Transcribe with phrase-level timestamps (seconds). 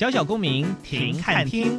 [0.00, 1.78] 小小公民停看听，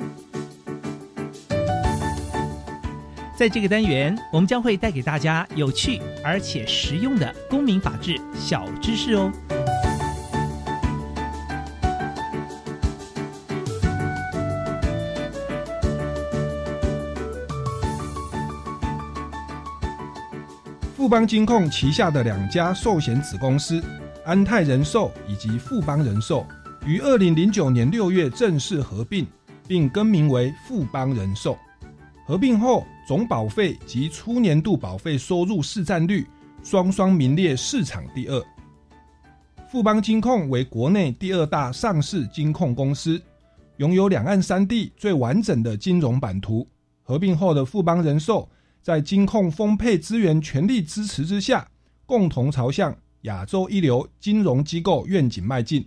[3.36, 9.32] 在这个单元，我们将会带给大家有趣而且实用的公民法治小知识哦。
[20.96, 23.84] 富邦金控旗下的两家寿险子公司
[24.24, 26.46] 安泰人寿以及富邦人寿。
[26.84, 29.28] 于二零零九年六月正式合并，
[29.68, 31.56] 并更名为富邦人寿。
[32.26, 36.26] 合并后，总保费及初年度保费收入市占率
[36.64, 38.44] 双双名列市场第二。
[39.70, 43.22] 富邦金控为国内第二大上市金控公司，
[43.78, 46.68] 拥有两岸三地最完整的金融版图。
[47.04, 48.50] 合并后的富邦人寿，
[48.82, 51.68] 在金控丰沛资源全力支持之下，
[52.08, 55.86] 共同朝向亚洲一流金融机构愿景迈进。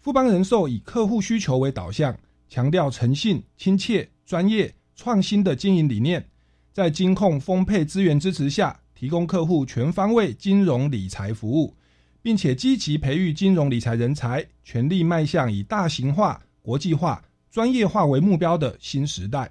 [0.00, 2.16] 富邦人寿以客户需求为导向，
[2.48, 6.24] 强调诚信、亲切、专业、创新的经营理念，
[6.72, 11.74] 在金控丰沛资源支持下，提供客户全方位金融理财服务，
[12.22, 19.50] 并且积极培育金融理财人才，全力迈向以大型化、国际化、专业化为目标的新时代。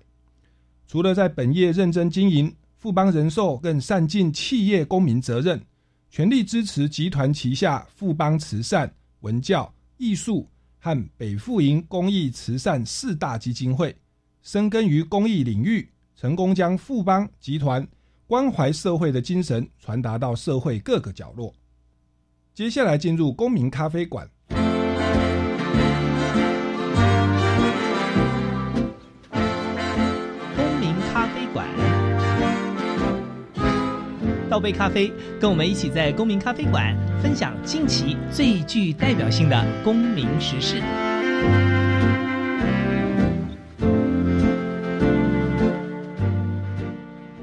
[0.87, 5.61] 除了在本业认真经营，富邦人寿更善尽企业公民责任，
[6.09, 9.73] 全力支持集团旗下富邦慈善、文教。
[9.97, 10.47] 艺术
[10.79, 13.95] 和北富营公益慈善四大基金会，
[14.41, 17.87] 深耕于公益领域，成功将富邦集团
[18.25, 21.53] 关怀社会的精神传达到社会各个角落。
[22.53, 24.29] 接下来进入公民咖啡馆。
[34.57, 40.81] 倒杯咖啡，跟我们一起在公民咖啡馆分享近期最具代表性的公民时事。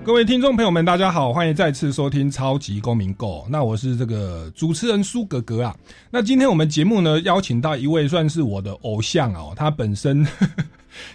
[0.03, 3.47] 各位听众朋友们，大家好，欢迎再次收听超级公民购。
[3.49, 5.73] 那我是这个主持人苏格格啊。
[6.11, 10.27] 那今天我们节目呢，邀请到一位算是我的偶像哦，他本身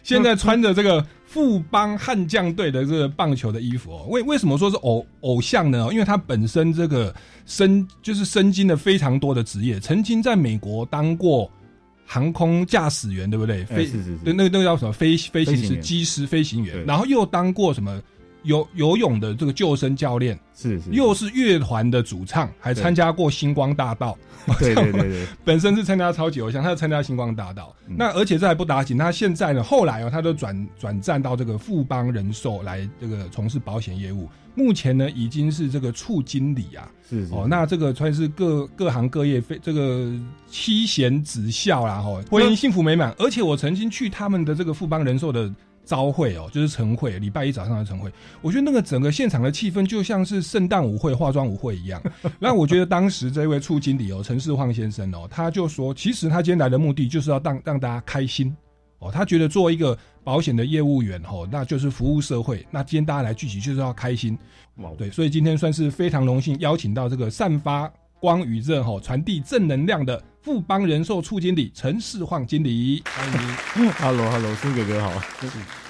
[0.03, 1.05] 现在穿着这个。
[1.29, 5.87] 富邦悍将队的这个棒球的衣服哦，为为什么说是偶偶像呢？
[5.91, 7.13] 因为他本身这个
[7.45, 11.47] 身就是身经了非常多的职业，曾经在美国当过
[12.03, 13.63] 航空驾驶员，对不对？
[13.65, 18.01] 飞是是对，那个那个叫什么飞飞行师、机师、飞行员，然后又当过什么？
[18.43, 24.17] 游游泳的这个救生教练是是，又是乐团的主唱，还参加过星光大道。
[24.57, 27.75] 对对对对， 本身是参加超级偶像，他要参加星光大道。
[27.85, 34.27] 那而且这还不打紧，他现在呢，后来哦，他都转转战到这个富邦人寿来这个从事保险业务。
[34.55, 36.89] 目前呢，已经是这个处经理啊。
[37.07, 40.11] 是哦，那这个算是各各行各业非这个
[40.49, 43.13] 妻贤子孝啦，哈，婚姻幸福美满。
[43.19, 45.53] 而且我曾经去他们的这个富邦人寿的。
[45.89, 48.13] 招会哦，就是晨会，礼拜一早上的晨会。
[48.43, 51.99] 我觉得那个整个现场的气氛就像是圣诞舞会、化妆舞会一样。
[52.37, 58.55] 那我觉得当时这位处经理哦，陈世晃先生哦，他就说，其实他今天来的目的就是要让让大家开心
[58.99, 59.11] 哦。
[59.11, 62.63] 他觉得做一个保险的业务员哦，那就是服务社会。
[62.69, 64.37] 那今天大家来聚集就是要开心，
[64.95, 70.21] 对，所以今天算是非常荣幸邀请到这个散发光与热吼，传递正能量的。
[70.41, 75.11] 富邦人寿处经理陈世晃经理，欢迎，Hello Hello，苏哥哥好，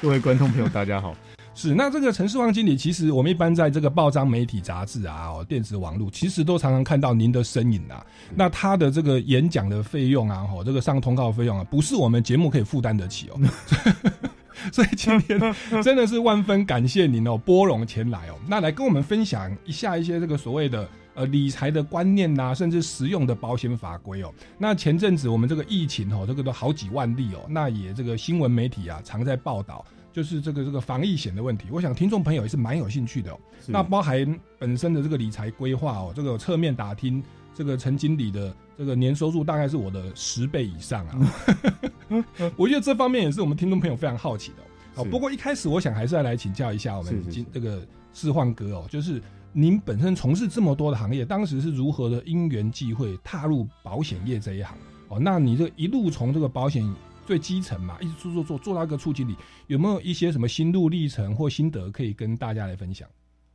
[0.01, 1.15] 各位观众朋友大家好。
[1.53, 8.03] 是，那这个陈世旺经理，其实我们一般在这个报章、媒体、杂志啊、哦，电子网络，其实都常常看到您的身影啊。
[8.35, 13.39] 那他的这个演讲的费用啊，哦，这个上通告费用啊，不是我们节目可以负担得起哦。
[14.73, 15.39] 所以今天
[15.83, 20.87] 真的是万分感谢您哦，拨冗前来哦，那来跟我们分享一下一些这个所谓的
[21.19, 24.33] 呃理财的观念呐，甚至实用的保险法规哦。
[24.57, 31.67] 那前阵子我们这个疫情哦，这个都好几万例哦，那也这个新闻媒体啊常在报道，就是这个这个防疫险的问题。
[31.71, 33.39] 我想听众朋友也是蛮有兴趣的哦。
[33.67, 37.21] 那包含本身的这个理财规划哦，这个侧面打听
[37.53, 42.23] 这个陈经理的这个年收入大概是我的十倍以上啊。
[42.55, 45.01] 我觉得这方面也是我们听众朋友非常好奇的。
[45.01, 49.21] 哦，不过一开始我想还是要来请教一下我们今这个世焕哥哦，就是
[49.51, 54.77] 您本身从事这么多的行业，当时是如何的因缘际会踏入保险业这一行？
[55.07, 56.83] 哦，那你这一路从这个保险
[57.25, 59.35] 最基层嘛，一直做做做做到一个处经理，
[59.67, 63.07] 有没有一些什么心路历程或心得可以跟大家来分享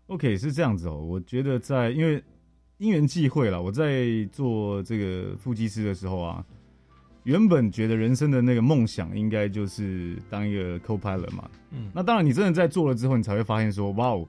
[0.09, 2.23] ？OK，是这样子哦，我觉得在因为
[2.79, 6.45] 因缘际会了，我在做这个副机师的时候啊。
[7.23, 14.29] 原本觉得人生的那个梦想应该就是当一个 co-pilot 嘛，嗯，那当然你真的在做了之后，你才会发现说，哇哦，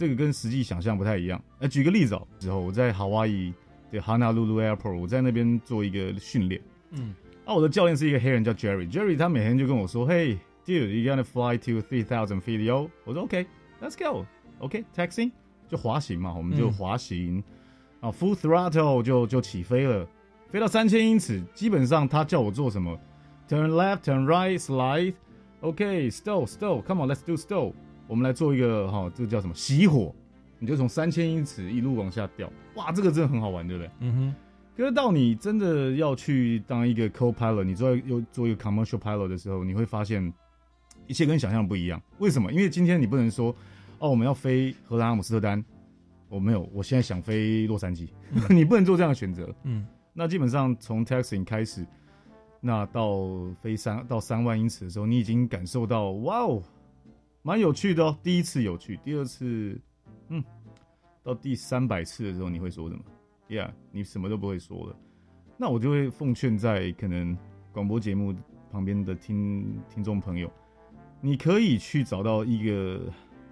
[0.00, 1.38] 这个跟实际想象不太一样。
[1.58, 3.52] 呃，举个例子哦，之后我在夏威夷
[3.92, 6.58] 的 Honolulu Airport，我在那边做一个训练，
[6.92, 7.14] 嗯，
[7.44, 12.88] 啊，我的教练是一个黑人叫 Jerry，Jerry 他每天就跟我说，Hey dude，you gonna fly to three thousand feet yo？
[13.04, 15.32] 我说 OK，Let's go，OK，taxing
[15.68, 17.44] 就滑行嘛，我们就滑行，
[18.00, 20.08] 啊，full throttle 就就起飞了。
[20.48, 22.98] 飞到三千英尺，基本上他叫我做什么
[23.50, 25.12] ？Turn left, turn right, slide.
[25.60, 26.80] OK, stall, stall.
[26.80, 27.74] Come on, let's do stall.
[28.10, 29.54] 我们来做一个哈，这个叫什么？
[29.54, 30.12] 熄火。
[30.58, 32.52] 你就从三千英尺一路往下掉。
[32.74, 33.90] 哇，这个真的很好玩，对不对？
[34.00, 34.34] 嗯哼。
[34.76, 40.32] 可是到你真的要去当一个 co-pilot，你做又做一个 commercial pilot 的时候，你会发现
[41.06, 42.02] 一切跟想象不一样。
[42.18, 42.52] 为什么？
[42.52, 43.54] 因为今天你不能说
[44.00, 45.64] 哦，我们要飞荷兰阿姆斯特丹，
[46.28, 48.08] 我没有，我现在想飞洛杉矶，
[48.50, 49.48] 你不能做这样的选择。
[49.62, 49.86] 嗯。
[50.12, 51.86] 那基本上从 taxing 开始，
[52.60, 53.16] 那到
[53.62, 56.62] 飞三到三万英尺的时候，你已经感受到哇哦，
[57.42, 58.18] 蛮有趣的哦。
[58.22, 59.80] 第一次有趣，第二次，
[60.28, 60.42] 嗯，
[61.22, 63.02] 到第三百次的时候，你会说什么
[63.48, 64.96] ？Yeah，你什么都不会说了。
[65.56, 67.36] 那我就会奉劝在可能
[67.72, 68.34] 广播节目
[68.70, 70.50] 旁边的听听众朋友，
[71.20, 73.00] 你可以去找到一个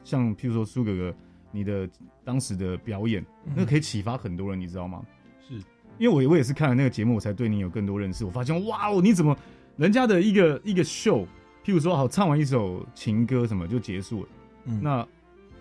[0.05, 1.15] 像譬如说苏哥哥
[1.51, 1.89] 你的
[2.25, 3.25] 当时的表演，
[3.55, 5.05] 那可以启发很多人，你知道吗？
[5.41, 5.55] 是
[5.99, 8.25] 因为我我也是看了那个节目，我才对你有更多认识。
[8.25, 9.37] 我发现哇哦，你怎么
[9.77, 11.27] 人家的一个一个秀，
[11.69, 14.29] 譬如说好唱完一首情歌什么就结束了，
[14.65, 15.07] 嗯，那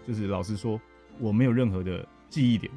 [0.08, 0.80] 就是老实说
[1.20, 2.72] 我没有任何的记忆点，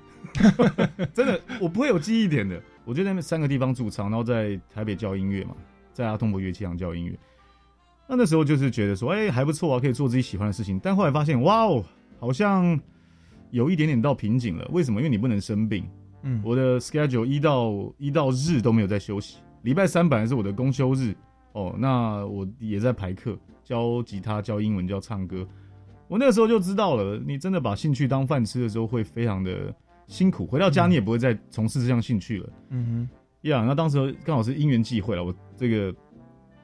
[1.15, 2.61] 真的我不会有记忆点的。
[2.85, 5.55] 我就在那三个地方驻唱，然后在台北教音乐嘛，
[5.93, 7.17] 在阿通博乐器行教音乐。
[8.09, 10.81] 那那时候就是觉得说，哎还不错啊，可以做自己喜欢的事情。
[10.83, 11.85] 但后来发现哇哦，
[12.19, 12.81] 好像
[13.53, 14.69] 有一点点到瓶颈了。
[14.73, 14.99] 为什么？
[14.99, 15.89] 因为你不能生病。
[16.25, 21.15] 嗯，我的 schedule 一到一到日都没有在休息，礼拜三本来是我的公休日
[21.53, 25.47] 哦，那我也在排课，教吉他、教英文、教唱歌。
[26.09, 29.75] 我那个时候就知道了，你真的把兴趣当饭吃的时候，会非常的
[30.07, 30.47] 辛苦。
[30.47, 32.51] 回到家你也不会再从事这项兴趣了。
[32.71, 33.09] 嗯
[33.43, 35.95] 哼，呀，那当时刚好是因缘际会了，我这个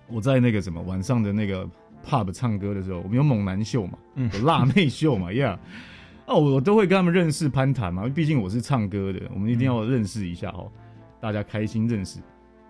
[0.09, 1.69] 我在那个什么晚上的那个
[2.05, 5.59] pub 唱歌的时候，我们有猛男秀嘛，有辣妹秀嘛，呀。
[6.27, 10.69] 哦，我都会跟他们认识攀谈嘛，毕竟我是唱歌的，我们一定要认识一下哦，
[11.20, 12.19] 大家开心认识。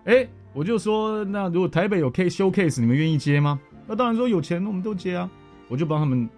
[0.07, 3.59] 哎，我就说，那如果台北有 K showcase，你们愿意接吗？
[3.85, 5.29] 那当然说有钱我们都接啊。
[5.67, 6.29] 我就帮他们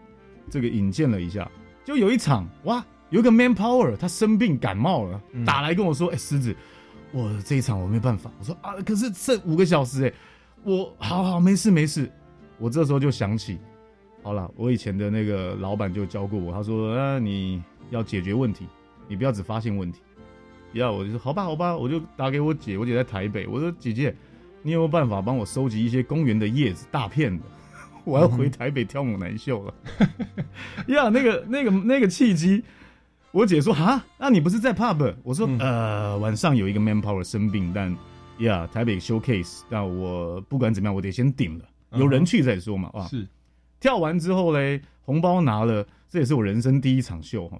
[0.49, 1.47] 这个引荐了一下，
[1.85, 6.55] 就有一场哇，有一个 man power，他生病感冒了，打来跟我说，哎，狮子，
[7.11, 8.31] 我这一场我没办法。
[8.39, 10.13] 我说啊，可是剩五个小时哎，
[10.63, 12.11] 我好好没事没事。
[12.57, 13.59] 我这时候就想起。
[14.23, 18.65] 好了，我以前的那个老板就教过我，他说：“啊，你要解决问题，
[19.07, 20.01] 你不要只发现问题。”
[20.73, 23.47] 要我就说：“好吧，好吧。”我就打给我姐，我姐在台北。
[23.47, 24.15] 我说：“姐姐，
[24.61, 27.43] 你有没有办法帮我收集一些公园的叶子，大片的？
[28.05, 29.73] 我要回台北跳猛男秀了。
[30.87, 32.63] ”呀，那个、那个、那个契机，
[33.31, 37.95] 我姐说：“哈，那你不是在 pub？” 我说：“呃，晚上有一个 manpower 生病，但
[38.39, 41.65] 呀，台北 showcase，但我不管怎么样，我得先顶了，
[41.99, 43.27] 有人去再说嘛。”啊，是。
[43.79, 47.57] 跳完之后嘞，红包拿了，这也是我人生第一场秀哈。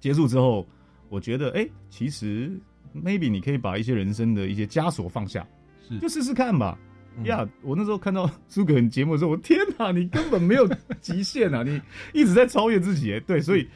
[0.00, 0.66] 结束之后，
[1.08, 2.50] 我觉得哎，其实
[2.94, 5.46] maybe 你可以把一些人生的一些枷锁放下，
[5.88, 5.98] 是。
[5.98, 6.78] 就试试看吧。
[7.24, 10.68] 呀，我那时候看到 苏格节目的时候，我天哪，你根本没有
[11.00, 11.80] 极限啊，你
[12.12, 13.18] 一直在超越自己。
[13.26, 13.68] 对，所以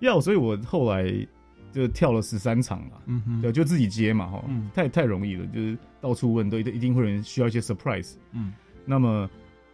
[0.00, 1.04] 要，所以我后来
[1.72, 8.52] 就跳了十三场嘛，嗯哼，对，就自己接嘛哈，太太容易了，就是到处问都一定一定会有人需要一些 surprise，嗯，
[8.84, 9.28] 那么。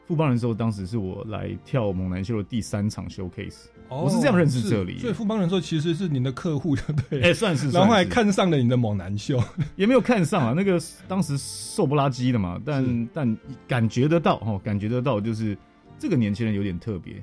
[0.07, 4.95] 富邦人寿当时是我来跳猛男秀的第三场 showcase，哦我是这样认识这里。
[4.95, 7.23] 是所以富邦人寿其实是您的客户，对不对？
[7.23, 9.43] 哎、算是，然后还看上了你的猛男秀，
[9.77, 15.59] 也没有看上啊，那个当时瘦不拉几的嘛，但但感觉得到哦，感觉得到就是
[15.99, 17.23] 这个年轻人有点特别，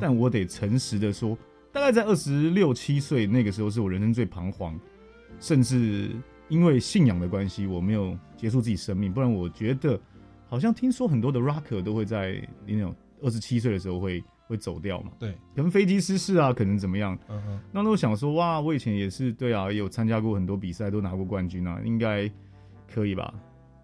[0.00, 1.36] 但我得诚实的说，
[1.70, 4.78] 大概在二十六七岁那个时候，是我人生最彷徨，
[5.38, 6.10] 甚至
[6.48, 10.00] 因为信仰的关系，我没有结束自己生命，不然我觉得
[10.48, 17.18] 好像听说很多的 rocker 都会在那种二十七岁的时候会会走掉嘛，对，可能飞机失事啊，可能怎么样。
[17.28, 22.30] 嗯哼，那我想说，哇，我以前也是对啊，有参加过很多比赛，都拿过冠军啊，应该
[22.92, 23.34] 可以吧？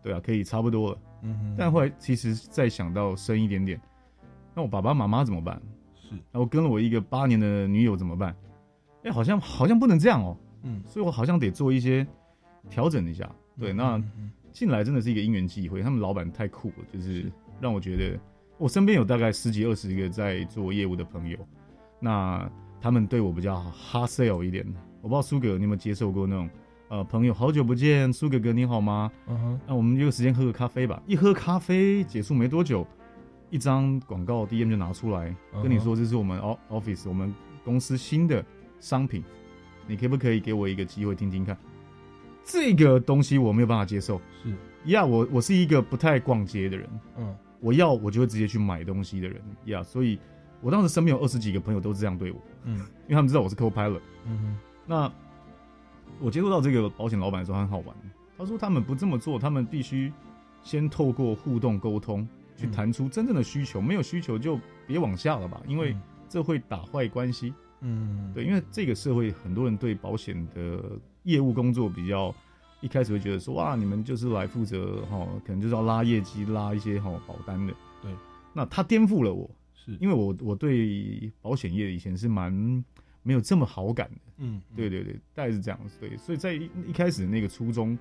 [0.03, 0.99] 对啊，可以差不多了。
[1.23, 3.81] 嗯哼，但后来其实再想到深一点点，
[4.55, 5.61] 那我爸爸妈妈怎么办？
[5.95, 8.35] 是，然后跟了我一个八年的女友怎么办？
[9.05, 12.07] 哎、好像好像不能这样哦，嗯，所以我好像得做一些
[12.71, 13.29] 调整一下。
[13.59, 14.01] 对，那
[14.53, 18.19] 进来真的是一个因缘际会，他们老板太酷了，就是让我觉得
[18.63, 21.37] 我身边有大概十几二十个在做业务的朋友，
[21.99, 22.49] 那
[22.81, 24.65] 他们对我比较 hard sell 一点。
[25.01, 26.49] 我不知道苏哥你有没有接受过那种
[26.87, 29.11] 呃朋友好久不见，苏哥哥你好吗？
[29.27, 31.03] 嗯哼，那我们约个时间喝个咖啡吧。
[31.09, 32.87] 一喝咖啡结束没多久，
[33.51, 36.41] 一张广告 DM 就拿出来，跟你说这是我们
[36.71, 38.45] office 我们公司新的
[38.79, 39.25] 商品，
[39.89, 41.59] 你可不可以给我一个机会听听看？
[42.45, 44.21] 这个东西我没有办法接受。
[44.41, 44.55] 是，
[44.93, 46.89] 呀我我是一个不太逛街的人，
[47.19, 50.19] 嗯我要我就会直接去买东西的人呀所以
[50.61, 52.77] 我当时身边有二十几个朋友都这样对我，嗯
[53.09, 54.01] 因为他们知道我是 co-pilot。
[54.27, 55.13] 嗯哼，那
[56.21, 57.97] 我接触到这个保险老板的时候很好玩，
[58.37, 60.13] 他说他们不这么做，他们必须
[60.63, 65.97] 先透过互动沟通去谈出真正的需求，没有需求就别往下了吧，因为
[66.29, 67.55] 这会打坏关系。
[67.81, 70.81] 嗯，对，因为这个社会很多人对保险的
[71.25, 72.35] 业务工作比较。
[72.83, 77.73] 一开始会觉得说哇，你们就是来负责哈，可能就是要拉业绩、拉一些哈保单的。
[78.03, 78.11] 对，
[78.53, 82.53] 那他颠覆了我，是，因为我我对保险业以前是蛮
[83.23, 84.21] 没有这么好感的。
[84.39, 85.97] 嗯，对对对，大概是这样子。
[86.01, 87.97] 对，所以在一一开始那个初衷，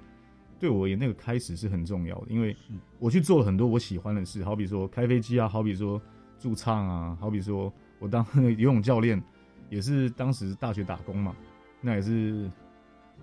[0.60, 2.56] 对我而言那个开始是很重要的，因为
[2.98, 6.02] 我去做了很多我喜欢的事，好比说开飞机啊，好比说
[6.40, 9.22] 驻唱啊，好比说我当 游泳教练，
[9.70, 11.36] 也是当时大学打工嘛，
[11.82, 12.50] 那也是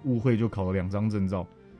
[0.04, 1.38] 误会就考了两张证照，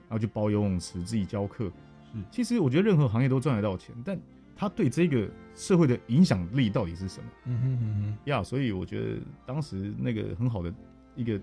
[0.09, 1.67] 然后就包游泳池自己教课。
[2.13, 4.19] 是其实我觉得任何行业都赚得到钱，但
[4.57, 7.27] 他对这个社会的影响力到底是什么？
[7.45, 10.73] 嗯哼嗯哼，呀所以我觉得当时那个很好的
[11.15, 11.39] 一个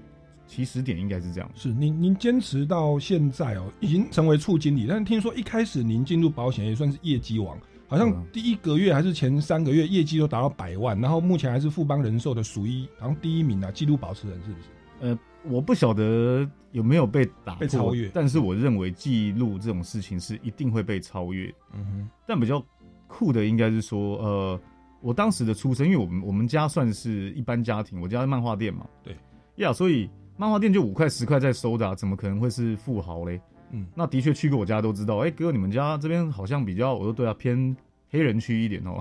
[0.48, 1.50] 起始点应该是这样。
[1.56, 14.68] 是您您坚持到现在哦，已经成为处经理，但是听说一开始您进入保险也算是业绩王，好像嗯第一个月还是前三个月业绩都达到百万，然后目前还是富邦人寿的数一，然后第一名啊，纪录保持人是不是？
[15.02, 18.10] 呃，我不晓得有没有被打破被超越。
[18.14, 21.54] 但是我认为记录这种事情是一定会被超越。
[21.74, 22.10] 嗯哼。
[22.28, 22.64] 但比较
[23.08, 24.60] 酷的应该是说，呃，
[25.02, 29.16] 我当时的出身，因为我们我们家算是一般家庭，我家是漫画店嘛，对，
[29.58, 33.40] 呀，所以漫画店就五块十块在收的、啊，怎么可能会是富豪嘞？
[33.72, 33.86] 嗯。
[33.96, 37.76] 那的确去过我家都知道，哎、哥，你们家这边好像比较，我说对啊，偏
[38.10, 39.00] 黑人区一点哦，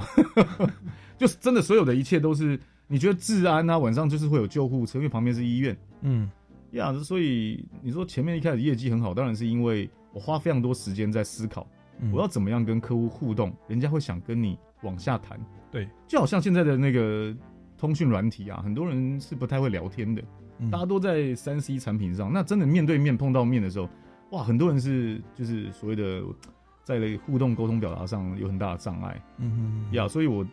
[1.16, 2.58] 就是真的所有的一切都是，
[2.94, 5.76] 你觉得治安啊，晚上就是会有救护车，因为旁边是医院。
[6.02, 6.30] 嗯
[6.70, 11.66] 呀所以你说前面一开始业绩很好，当然是因为我花非常多时间在思考，
[11.98, 15.36] 嗯，我要怎么样跟客户互动，人家会想跟你往下谈。
[15.72, 17.34] 对，就好像现在的那个
[17.76, 20.22] 通讯软体啊，很多人是不太会聊天的，
[20.60, 23.88] 嗯大家都在三 C 产品上，那真的面对面碰到面的时候，
[24.30, 26.22] 哇，很多人是就是所谓的
[26.84, 30.46] 在互动沟通表达上有很大的障碍嗯哼呀所以我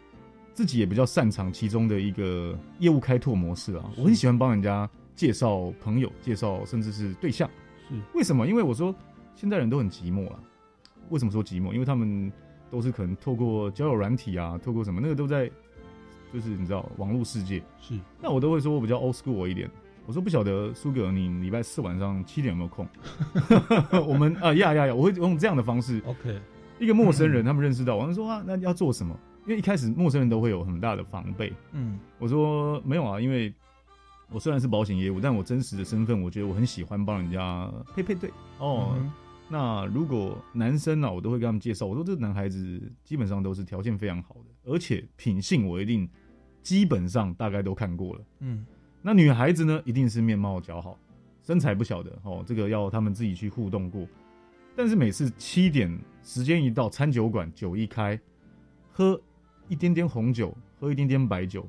[0.53, 7.49] 自己也比较擅长其中的一个业务开拓模式啊，我很喜欢帮人家介绍朋友，介绍甚至是对象。
[7.89, 8.47] 是为什么？
[8.47, 8.93] 因为我说
[9.35, 10.39] 现在人都很寂寞了。
[11.09, 11.73] 为什么说寂寞？
[11.73, 12.31] 因为他们
[12.69, 15.49] 都是可能透过交友软体啊，透过什么那个都在，
[16.33, 17.61] 就是你知道网络世界。
[17.79, 19.69] 是那我都会说我比较 old school 一点。
[20.05, 22.87] 我说不晓得苏格，你礼拜四晚上七点有没有空？
[24.07, 26.39] 我们啊呀呀呀，我会用这样的方式，OK，
[26.79, 29.17] 一个陌生人他们认识到，我就说啊，那要做什么？
[29.45, 31.53] 因为一开始陌生人都会有很大的防备。
[31.71, 33.53] 嗯我说没有啊，因为
[34.29, 38.93] 我虽然是保险业务，但我真实的身份，我觉得我很喜欢帮人家配配对哦。
[38.97, 39.11] 嗯
[39.53, 46.09] 那如果男生呢、我都会跟他们介绍，我说这个男孩子基本上都是条件非常好的，而且品性我一定
[46.63, 48.21] 基本上大概都看过了。
[48.39, 48.65] 嗯
[49.01, 50.97] 那女孩子呢，一定是面貌姣好，
[51.41, 54.07] 身材不晓得哦，这个要他们自己去互动过。
[54.73, 58.17] 但是每次七点时间一到，餐酒馆酒一开，
[58.93, 59.19] 喝
[59.67, 61.67] 一点点红酒，喝一点点白酒，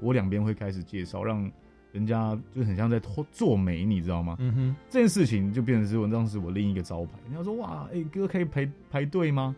[0.00, 1.50] 我两边会开始介绍，让
[1.92, 4.36] 人家就很像在做做媒，你知道吗？
[4.38, 7.12] 嗯哼这件事情就变成是我当时我另一个招牌。
[7.24, 9.54] 人家说哇，哎、哥可以排排队吗？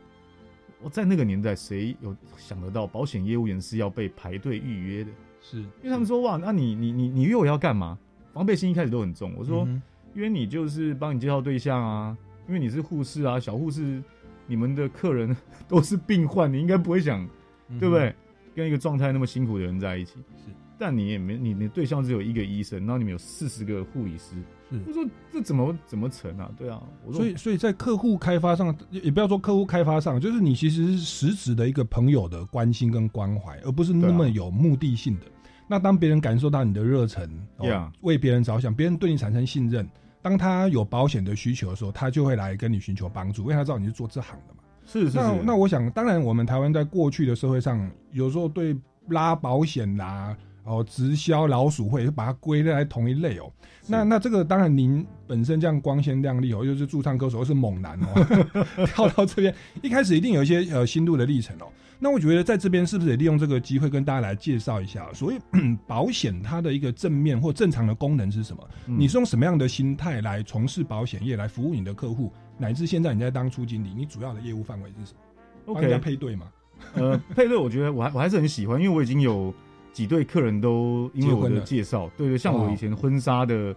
[0.81, 5.11] 我在那个年代，谁有想得到保险业务员是要被排队预约的？
[5.41, 7.99] 是，因为他们说哇，那你你你你约我要干嘛？
[8.33, 9.33] 防备心一开始都很重。
[9.37, 9.83] 我说，嗯
[10.15, 12.17] 约你就是帮你介绍对象啊，
[12.47, 14.03] 因为你是护士啊，小护士，
[14.47, 15.37] 你们的客人
[15.69, 17.29] 都是病患，你应该不会想，
[17.71, 18.15] 哼对不对？？
[18.55, 24.35] 跟一个状态那么辛苦的人在一起，是，但你也没你你的对象只有一个医生，然后你们有四十个护理师，
[24.69, 26.51] 是我说这怎么怎么成啊？
[26.59, 35.27] 对啊，我说所以，所以在客户开发上，也也不要说客户开发上，就是你其实是实质的一个朋友的关心跟关怀，而不是那么有目的性的。
[35.69, 39.89] 那当别人感受到你的热忱，哦 Yeah 为别人着想，别人对你产生信任，
[40.21, 44.58] 当他有保险的需求的时候，他就会来跟你寻求帮助，因为他知道你是做这行的嘛。
[44.91, 48.75] 是是是，那那我想，当然我们台湾在过去的社会上，有时候对
[49.09, 53.51] 拉保险啦、哦直销老鼠会，就把它归类在同一类哦。
[53.87, 61.67] 那那这个当然，您本身这样光鲜亮丽哦，又是驻唱歌手，又是猛男哦， 跳到这边，一开始一定有一些呃心路的历程哦。
[62.01, 65.39] 那我觉得在这边是不是也利用这个机会跟大家来介绍一下，所以
[65.87, 68.63] 保险它的一个正面或正常的功能是什么？
[68.87, 75.75] 嗯你是用什么样的心态来从事保险业，来服务你的客户，乃至现在你在当初经理，你主要的业务范围是什么？
[75.75, 76.47] 帮人家 OK，配对嘛？
[76.95, 79.53] 呃，配对我觉得我还我还是很喜欢，因为我已经有
[79.93, 83.75] 几对客人都因为我的介绍，对对，像哦我以前婚纱的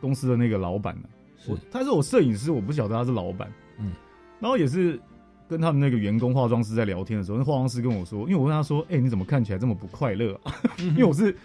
[0.00, 3.92] 公司的那个老板呢、是我他是我摄影师，我不晓得他是老板，嗯，
[4.40, 5.00] 然后也是
[5.48, 10.54] 跟他们那个员工化妆师在聊天的时候，那化妆师跟我说，因为我问他说，哎、你怎么看起来这么不快乐、啊？
[10.78, 11.36] 因为我是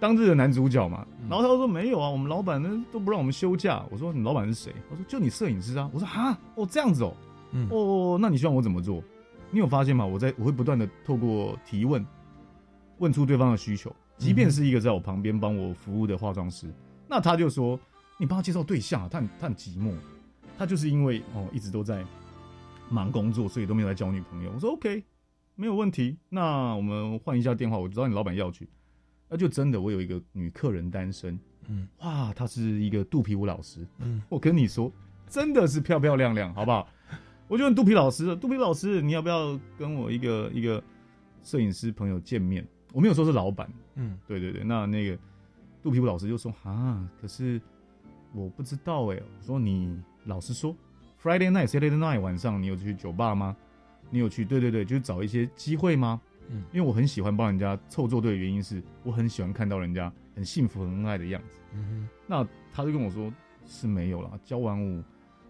[0.00, 3.84] 当日的男主角嘛，嗯然后他就说没有啊，我们老板呢都不让我们休假。
[3.90, 4.72] 我说你老板是谁？
[4.90, 5.90] 我说就你摄影师啊。
[5.92, 7.14] 我说哈，哦这样子哦，
[7.52, 9.02] 嗯哦，那你希望我怎么做？
[9.50, 10.04] 你有发现吗？
[10.04, 12.04] 我在我会不断的透过提问，
[12.98, 16.66] 问出对方的需求，即便是一个在我旁边帮我服务的化妆师，
[17.08, 17.78] 那他就说
[18.18, 19.92] 你帮他介绍对象啊，他很他很寂寞，
[20.56, 22.04] 他就是因为哦一直都在
[22.90, 24.50] 忙工作，所以都没有来交女朋友。
[24.54, 25.02] 我说 OK，
[25.54, 28.68] 没有问题，那我们换一下电话，我知道你老板要去，
[29.28, 34.90] 那就真的我有一个女客人单身，嗯哇，她是一个肚皮舞老师，嗯我跟你说，
[35.28, 36.88] 真的是漂漂亮亮，好不好？
[37.46, 40.82] 我就问肚皮老师，肚皮老师，你要不要跟我一个一个
[41.42, 42.66] 摄影师朋友见面？
[42.92, 45.18] 我没有说是老板，嗯对对对，那那个
[45.82, 47.60] 肚皮舞老师就说啊，可是
[48.32, 50.74] 我不知道哎，我说你老实说
[51.22, 53.56] ，Friday night、Saturday night 晚上你有去酒吧吗？
[54.10, 54.42] 你有去？
[54.44, 56.18] 对对对，就是找一些机会吗？
[56.48, 61.60] 嗯因为我很喜欢帮人家凑作对的原因是我很喜欢看到人家很幸福、很恩爱的样子。
[61.74, 63.32] 嗯哼那他就跟我说
[63.66, 65.02] 是没有啦，教完舞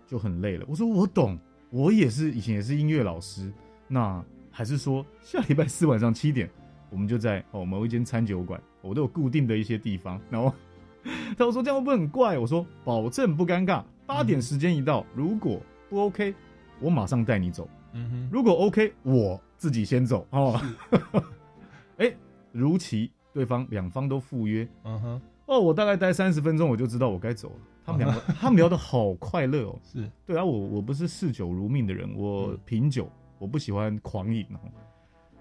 [0.06, 0.64] 就很累了。
[0.68, 1.38] 我说我懂，
[1.70, 3.52] 我也是以前也是音乐老师，
[3.86, 6.50] 那还是说下礼拜四晚上七点，
[6.90, 10.20] 我们就在哦某一间餐酒馆，我都有固定的一些地方。
[10.30, 10.52] 然后
[11.38, 12.38] 他就说这样会不会很怪？
[12.38, 13.84] 我说保证不尴尬。
[14.06, 16.34] 八点时间一到，如果不 OK，
[16.80, 17.68] 我马上带你走。
[17.92, 20.58] 嗯哼，如果 OK，我自己先走哦。
[21.98, 22.14] 哎、
[22.52, 27.56] 如期对方两方都赴约嗯哼，哦，我大概待三十分钟，我就知道我该走了。
[27.84, 29.78] 他们两个， 他们聊得好快乐哦。
[29.84, 34.60] 是对啊，我我不是嗜酒如命的人，我嗯品酒，我不喜欢狂饮哦。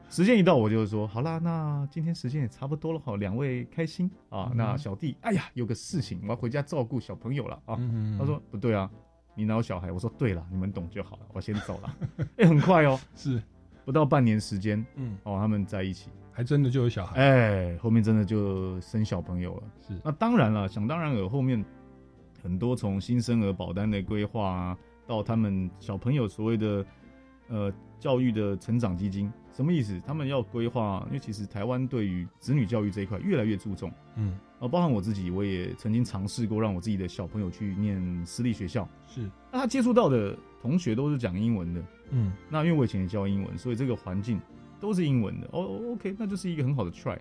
[0.09, 4.47] 时间一到，我就说好啦，那今天时间也差不多了哈，两位开心啊。
[4.51, 7.77] 嗯那小弟，哎呀，有个事情，我要回家照顾小朋友了啊。
[8.17, 8.89] 他说不对啊，
[9.35, 9.91] 你哪有小孩？
[9.91, 11.95] 我说对了，你们懂就好了，我先走了。
[12.37, 13.43] 哎、很快哦，是，
[13.87, 19.63] 不到半年时间嗯，哦，他们在一起，还真的就有小孩，哎、后面真的就生小朋友了。
[19.79, 21.63] 是，那当然了，想当然尔，后面
[22.43, 26.85] 很多从新生儿保单的规划啊，到他们小朋友所谓的
[27.47, 29.97] 呃教育的成长基金，什么意思？
[30.05, 44.39] 他们要规划，因为其实台湾对于子女教育这一块越来越注重嗯，啊，包含我自己，我也曾经尝试过让我自己的小朋友去念私立学校，是，那他接触到的同学都是讲英文的，嗯那因为我以前也教英文，所以这个环境
[44.79, 45.47] 都是英文的。
[45.51, 47.17] 哦、o k 那就是一个很好的 try。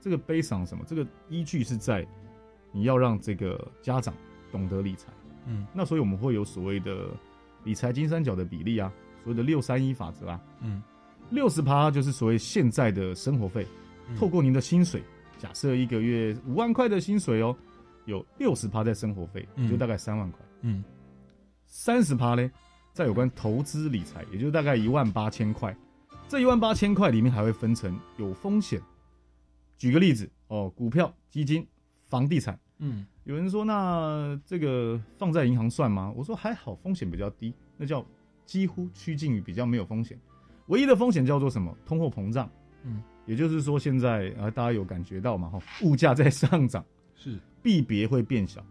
[0.00, 0.84] 这个 on 什么？
[0.86, 2.06] 这个依据是在
[2.70, 4.14] 你要让这个家长
[4.52, 5.12] 懂得理财。
[5.46, 7.08] 嗯那所以我们会有所谓的
[7.64, 10.82] 理财金三角的比例啊，所谓的六三一法则啊，嗯，
[11.30, 13.66] 六十趴就是所谓现在的生活费，
[14.08, 15.02] 嗯透过您的薪水，
[15.38, 17.56] 假设一个月五万块的薪水哦，
[18.04, 20.40] 有六十趴在生活费，嗯就大概三万块。
[20.62, 20.84] 嗯
[21.64, 22.48] 三十趴呢，
[22.96, 25.76] 在有关投资理财，也就是大概一万八千块。
[26.26, 28.80] 这一万八千块里面还会分成有风险。
[29.76, 31.64] 举个例子哦，股票、基金、
[32.08, 32.58] 房地产。
[32.78, 36.10] 嗯有人说，那这个放在银行算吗？
[36.16, 38.02] 我说还好，风险比较低，那叫
[38.46, 40.18] 几乎趋近于比较没有风险。
[40.68, 41.76] 唯一的风险叫做什么？
[41.84, 42.50] 通货膨胀。
[42.82, 45.50] 嗯，也就是说，现在啊，大家有感觉到嘛？
[45.50, 46.82] 哈，物价在上涨，
[47.14, 48.64] 是，币别会变小。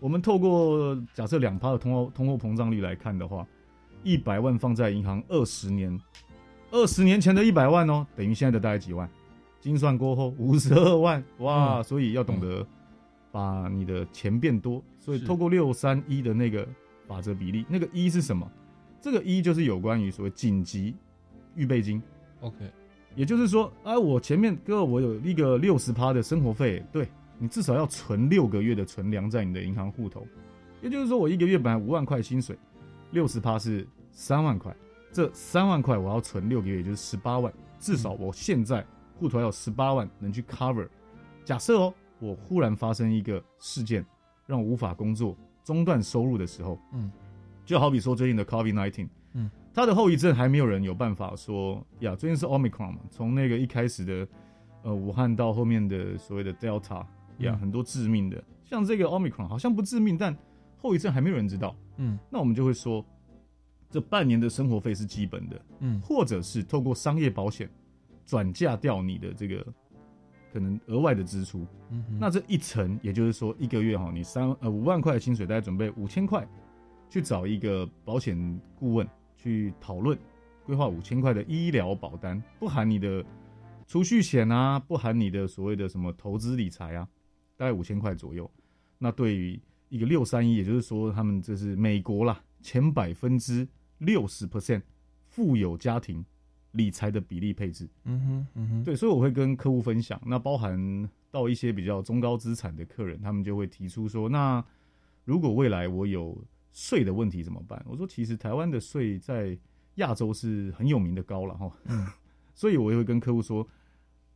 [0.00, 3.46] 我们透过假设两趴的通货通货膨胀率来看的话，
[4.02, 5.98] 一百万放在银行二十年，
[6.70, 9.08] 二十年前的一百万哦，等于现在的大概几万？
[9.60, 11.78] 精算过后五十二万，哇！
[11.78, 12.66] 嗯所以要懂得
[13.30, 14.82] 把你的钱变多。
[14.98, 16.66] 所以透过六三一的那个
[17.06, 18.50] 法则比例，那个一是什么？
[19.00, 20.94] 这个一就是有关于所谓紧急
[21.54, 22.02] 预备金。
[22.40, 22.56] OK，
[23.14, 27.06] 也就是说，啊，我前面哥我有一个六十趴的生活费，对
[27.38, 30.26] 你至少要存六个月的存粮在你的银行户头。
[30.80, 32.58] 也就是说，我一个月本来五万块薪水，
[33.12, 34.74] 六十趴是三万块，
[35.12, 38.84] 这三万块我要存六个月，也就是十八万，至少我现在
[39.16, 40.88] 户头要有十八万能去 cover。
[41.44, 44.04] 假设哦，我忽然发生一个事件，
[44.46, 47.10] 让我无法工作、中断收入的时候，嗯，
[47.64, 54.28] 就好比说最近的 COVID nineteen，嗯，它的后遗症还没有人有办法说呀，最近是 Omicron 嘛，从那个一开始的
[54.82, 57.04] 呃武汉到后面的所谓的 Delta
[57.50, 60.36] 很多致命的，像这个 Omicron 好像不致命，但
[60.78, 62.18] 后遗症还没有人知道，嗯。
[62.30, 63.04] 那我们就会说，
[63.90, 66.00] 这半年的生活费是基本的，嗯。
[66.00, 67.68] 或者是透过商业保险
[68.24, 69.66] 转嫁掉你的这个
[70.52, 71.66] 可能额外的支出。
[71.90, 76.46] 嗯哼，那这一层，也就是说一个月哈，你三呃五万块的薪水，大概准备五千块，
[77.10, 80.18] 去找一个保险顾问去讨论
[80.64, 83.24] 规划五千块的医疗保单，不含你的
[83.86, 87.06] 储蓄险啊，不含你的所谓的什么投资理财啊，
[87.62, 88.50] 大概五千块左右。
[88.98, 94.82] 那对于一个六三一，也就是说他们这是美国啦前百分之六十 percent
[95.28, 96.24] 富有家庭
[96.72, 97.88] 理财的比例配置。
[98.02, 104.64] 嗯哼嗯哼，对，所以我会跟客户分享，那包含到一些比较中高资产的客人，他们就会提出说，那
[105.24, 106.36] 如果未来我有
[106.72, 107.80] 税的问题怎么办？
[107.86, 109.56] 我说，其实台湾的税在
[109.96, 112.04] 亚洲是很有名的高了哈，嗯
[112.56, 113.64] 所以我也会跟客户说，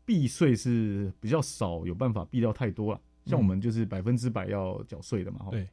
[0.05, 5.51] 避税是比较少有办法避掉太多了，像我们就是百分之百要缴税的嘛，哈。
[5.51, 5.69] 对，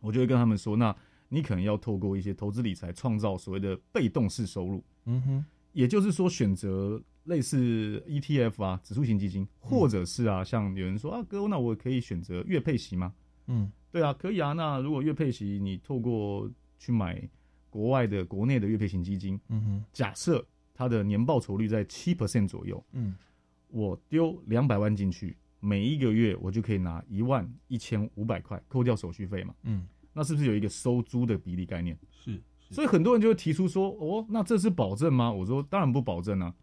[0.00, 0.94] 我就会跟他们说，那
[1.28, 4.84] 你可能要透过一些投资理财，创造所谓的被动式收入。
[5.04, 13.14] 嗯哼，也就是说，选择类似 ETF 啊、指数型基金，或者是啊，像有人说啊，哥，那我可以选择月配息吗？
[13.46, 13.70] 嗯。
[13.92, 14.52] 对啊，可以啊。
[14.52, 17.28] 那如果月配息，你透过去买
[17.68, 23.14] 国外的、国内的月配型基金，嗯哼，假设它的年报酬率在七 percent 左右，嗯。
[23.72, 31.98] 我丢两百万进去，每一个月我就可以拿一万一千五百块，扣掉手续费嘛，嗯，那是不是有一个收租的比例概念？
[32.10, 36.54] 是，是所以很多人就会提出说：“哦，那这是保证吗？”我说：“当然不保证啊。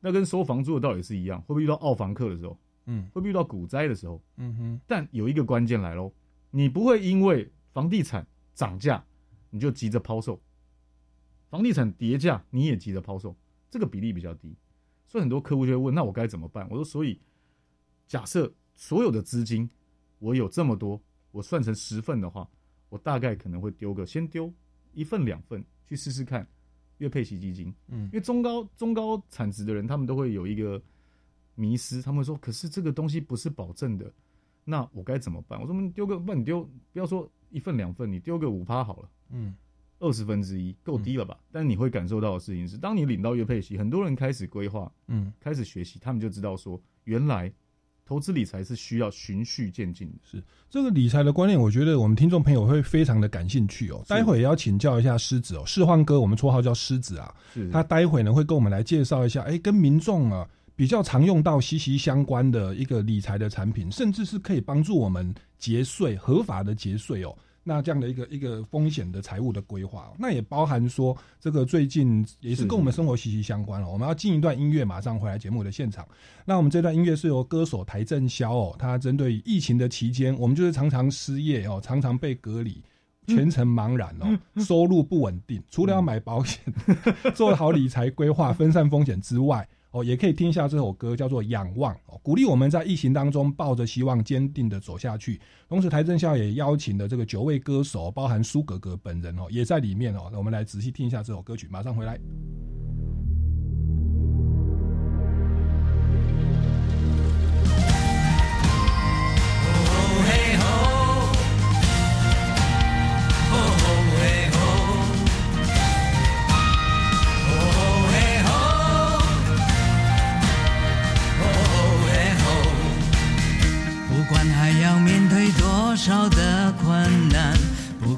[0.00, 4.22] 那跟收房租的道理是一样，会不会遇到澳房客的时候，嗯会不会遇到股灾的时候？
[4.36, 6.12] 嗯哼，但有一个关键来喽，
[6.50, 9.02] 你不会因为房地产涨价
[9.48, 10.38] 你就急着抛售，
[11.48, 13.34] 房地产跌价你也急着抛售，
[13.70, 14.54] 这个比例比较低。
[15.06, 17.18] 所以很多客户就会问：“那我该怎么办？”我说：“所以
[18.06, 19.68] 假设所有的资金
[20.18, 22.48] 我有这么多，我算成十份的话，
[22.88, 24.52] 我大概可能会丢个先丢
[24.92, 26.46] 一份两份去试试看
[26.98, 27.74] 月配息基金。
[27.88, 30.80] 嗯因为中高中高产值的人，他们都会有一个
[31.54, 34.12] 迷失，他们会说：“可是这个东西不是保证的，
[34.64, 36.62] 那我该怎么办？”我说：“你丢个，不然你丢，
[36.92, 39.54] 不要说一份两份，你丢个五趴好了，嗯
[40.00, 41.38] 二十分之一够低了吧？
[41.50, 47.50] 但你会感受到的事情是，当你领到月配息，很多人开始规划，嗯，开始学习，他们就知道说，原来
[48.06, 50.42] 投资理财是需要循序渐进的。
[50.70, 54.04] 这个理财的观念，我觉得我们听众朋友会非常的感兴趣哦。
[54.08, 57.34] 待会也要请教一下狮子哦，世焕哥，我们绰号叫狮子啊，
[57.72, 67.34] 他待会呢会跟我们来介绍一下，哎，跟民众啊比较常用到息息相关的一个理财的产品，甚至是可以帮助我们节税、合法的节税哦。
[67.64, 76.06] 那这样的一个一个风险的财务的规划、哦，那也包含说这个最近也是是跟我们生活息息相关了、我们要进一段音乐，马上回来节目的现场。
[76.44, 82.82] 那我们这段音乐是由歌手邰正宵哦，他针对疫情的期间，我们就是常常失业哦，常常被隔离。
[83.26, 85.58] 全程茫然哦，收入不稳定。
[85.70, 86.60] 除了要买保险、
[87.34, 95.40] 做好理财规划、分散风险之外，哦，也可以听一下这首歌，叫做《仰望》哦，鼓励我们在疫情当中抱着希望，坚定的走下去。
[95.68, 100.32] 同时，台正校也邀请了这个九位歌手，包含苏格格本人哦，也在里面哦。
[100.34, 102.18] 我们来仔细听一下这首歌曲，马上回来。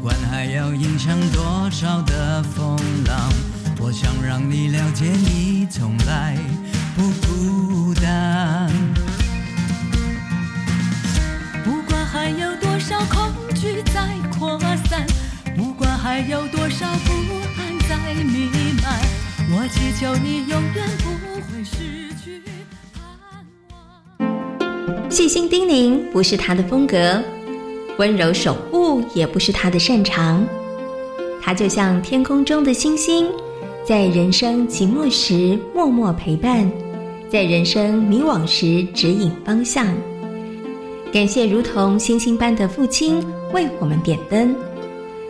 [0.07, 2.77] 管还要迎向多少的风
[3.09, 3.29] 浪，
[3.81, 6.38] 我想让你了解，你从来
[6.95, 8.71] 不孤单。
[11.64, 14.07] 不管还有多少恐惧在
[14.38, 14.57] 扩
[14.88, 15.05] 散，
[15.57, 17.12] 不管还有多少不
[17.59, 18.49] 安在弥
[18.85, 19.01] 漫，
[19.51, 21.11] 我祈求你永远不
[21.51, 22.45] 会失去
[22.95, 23.03] 盼
[24.21, 25.11] 望。
[25.11, 27.21] 细心叮咛不是他的风格，
[27.99, 30.47] 温柔守护也不是他的擅长。
[31.41, 33.29] 他就像天空中的星星，
[33.85, 36.71] 在人生寂寞时默默陪伴，
[37.31, 39.87] 在人生迷惘时指引方向。
[41.13, 44.55] 感谢如同星星般的父亲为我们点灯。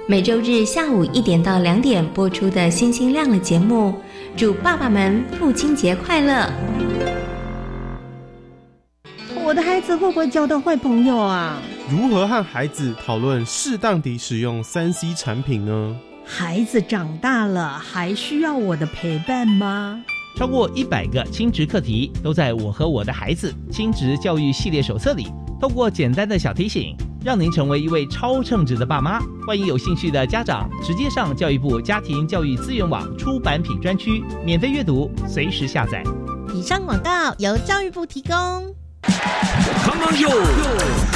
[0.09, 3.93] 每周日下午一点到两点播出的《星星亮了》节目，
[4.37, 6.51] 祝爸爸们父亲节快乐！
[9.45, 11.61] 我的孩子会不会交到坏朋友啊？
[11.89, 15.97] 如何和孩子讨论适当地使用三 C 产品呢？
[16.25, 20.03] 孩子长大了，还需要我的陪伴吗？
[20.37, 25.29] 超过一百个亲职课题都在我和我的孩子亲职教育系列手册里。
[25.61, 29.21] 透过简单的小提醒，让您成为一位超称职的爸妈。
[29.47, 36.03] 欢迎有兴趣的家长直接上教育部家庭教育资源网出版品专区免费阅读，随时下载。
[36.53, 38.35] 以上广告由教育部提供。
[39.85, 41.16] Come on 哟！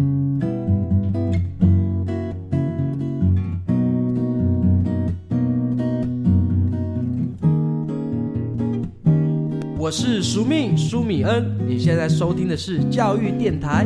[9.91, 13.85] 我是苏密苏米恩，你现在收听的是教育电台。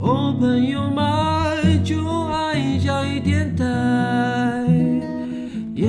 [0.00, 3.64] 哦，朋友们，就爱教育电台。
[5.76, 5.88] 耶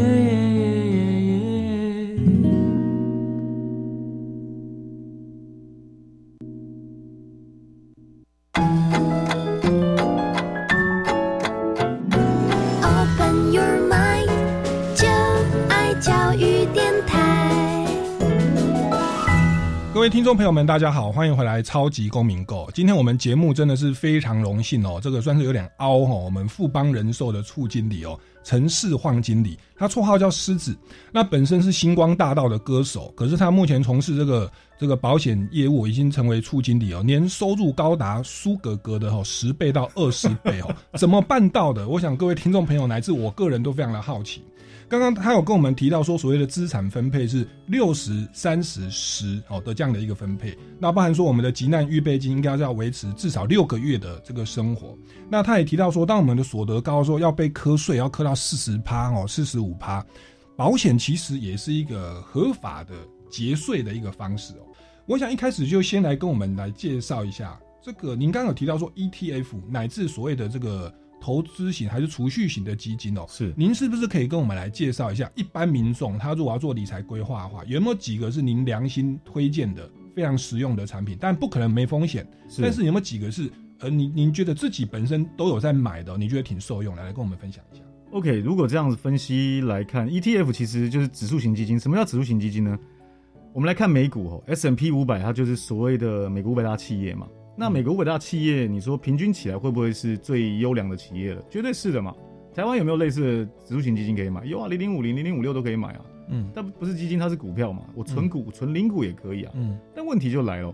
[20.10, 22.65] 听众朋友们，大家好，欢迎回来《超级公民购》。
[22.74, 26.24] 今天我们节目真的是非常荣幸哦，这个算是有点凹哦。
[26.26, 30.76] 我们富邦人寿的处经理哦，陈世晃经理，他绰号叫狮子。
[31.12, 41.89] 那本身是星光大道的歌手，可是他目前从事这个这个保险业务，已经成为处经理哦，年收入高达苏格格的哦十倍到二十倍哦， 怎么办到的？
[41.89, 44.42] 我想各位听众朋友乃至我个人都非常的好奇。
[44.88, 54.98] 刚刚他有跟我们提到说，所谓的资产分配是六十三十十哦的这样的一个分配，那包含说我们的急难预备金应该是要维持至少六个月的这个生活。
[55.30, 60.04] 那他也提到说，当我们的所得高，说要被课税要课到四十趴哦，四十五趴，
[60.56, 62.96] 保险其实也是一个合法的
[63.30, 64.65] 节税的一个方式哦。
[65.10, 70.93] 我想一开始就先来跟我们来介绍一下这个，您刚刚有提到说 ETF 乃至所谓的这个。
[71.22, 75.30] 投资型还是储蓄型的基金哦，是您是不是可以跟我们来介绍一下？
[75.36, 81.17] 一般民众他如果要做理财规划的话，有没有几个是您良心推荐的非常实用的产品？
[81.19, 82.26] 但不可能没风险，
[82.62, 91.78] 但是有没有几个是呃，您您觉得自己本身都有在买的，你觉得挺受用的，来跟我们分享一下？OK，如果这样子分析来看，ETF 其实就是指数型基金。
[91.78, 92.80] 什么叫指数型基金呢？
[93.52, 97.28] 我们来看美股哦，S M P 五百，它就是所谓的美国五百大企业嘛。
[97.58, 101.44] 那美国五百大企业，你说平均起来会不会是最优良的企业了？
[101.50, 102.16] 绝对是的嘛。
[102.54, 104.46] 台湾有没有类似的指数型基金可以买？
[104.46, 106.06] 有啊，零零五零、零零五六都可以买啊。
[106.30, 107.84] 嗯，但不是基金，它是股票嘛。
[107.96, 109.52] 我存股、存零股也可以啊。
[109.56, 110.74] 嗯，但问题就来了，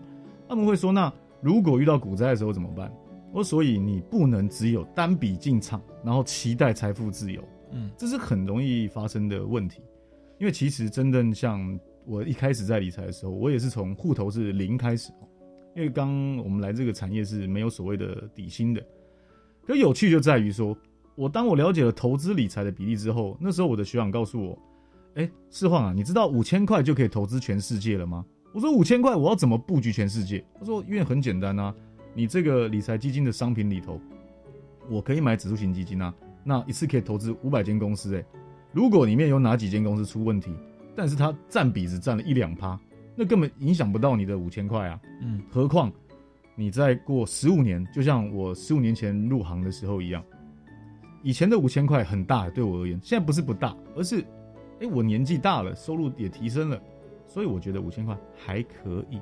[0.50, 1.12] 他们会说，那
[1.42, 2.92] 如果遇到股灾的时候怎么办？
[3.32, 7.42] 我所以你不能只有单笔进场，然后期待财富自由。
[7.72, 9.82] 嗯，这是很容易发生的问题。
[10.38, 15.12] 因为其实真正像我一开始在理财的时候，我也是从户头是零开始。
[15.76, 18.82] 因为刚我们来这个产业是没有所谓的底薪的，
[19.68, 20.78] 可有趣就在于说，
[21.16, 24.58] 我当我了解了投资理财的比例之后，那时候我的学长告诉我，
[25.16, 28.26] 哎，世晃啊，你知道五千块就可以投资全世界了吗？
[28.54, 30.42] 我说五千块我要怎么布局全世界？
[30.58, 31.76] 他说因为很简单啊，
[32.14, 34.00] 你这个理财基金的商品里头，
[34.90, 38.24] 我可以买指数型基金啊，那一次可以投资五百间公司，哎，
[38.72, 40.54] 如果里面有哪几间公司出问题，
[40.96, 42.80] 但是它占比只占了一两趴。
[43.16, 45.00] 那根本影响不到你的五千块啊！
[45.22, 45.92] 嗯，何况
[46.54, 50.22] 你再过十五年，就像我十五年前入行的时候一样，
[51.24, 54.20] 以前的五千块很大，对我而言，现在不是不大，而是，
[54.82, 56.82] 哎，我年纪大了，收入也提升了，
[57.26, 59.22] 所以我觉得五千块还可以。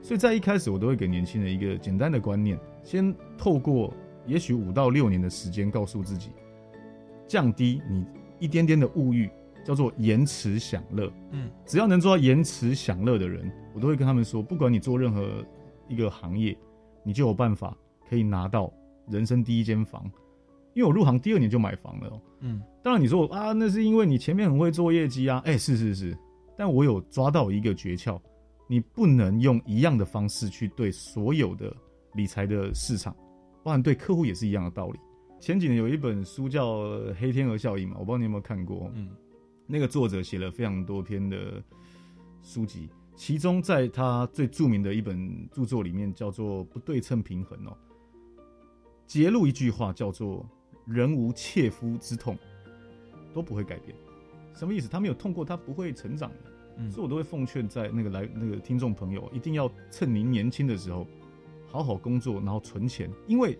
[0.00, 3.92] 所以在一开始，我都会给年轻人一个简单的观念，先透过
[4.26, 6.30] 也许五到六年的时间，告诉自己，
[7.26, 8.06] 降低你
[8.38, 9.28] 一点点的物欲，
[9.64, 11.10] 叫做延迟享乐。
[11.32, 15.44] 嗯，只要能做到延迟享乐的人，我都会跟他们说，不管你做任何
[15.88, 16.56] 一个行业，
[17.02, 17.76] 你就有办法
[18.08, 18.72] 可以拿到
[19.08, 20.04] 人生第一间房。
[20.74, 22.20] 因为我入行第二年就买房了、哦。
[22.40, 26.18] 嗯，当然你说啊，那是因为你前面很会做业绩啊，哎、是是是，
[26.56, 28.20] 但我有抓到一个诀窍，
[28.68, 31.74] 你不能用一样的方式去对所有的
[32.14, 33.14] 理财的市场，
[33.62, 34.98] 包含对客户也是一样的道理。
[35.38, 36.78] 前几年有一本书叫
[37.20, 38.90] 《黑天鹅效应》嘛，我不知道你有没有看过。
[38.94, 39.10] 嗯，
[39.66, 41.62] 那个作者写了非常多篇的
[42.42, 47.76] 书籍，其中在他最著名的一本著作里面叫做《不对称平衡》哦，
[49.06, 50.46] 揭露一句话叫做
[50.86, 52.36] “人无切肤之痛，
[53.32, 53.96] 都不会改变”。
[54.54, 54.88] 什么意思？
[54.88, 56.36] 他没有痛过，他不会成长的。
[56.76, 61.06] 嗯所以我都会奉劝在那个来那个听众朋友，一定要趁您年轻的时候
[61.66, 63.56] 好好工作，然后存钱，因为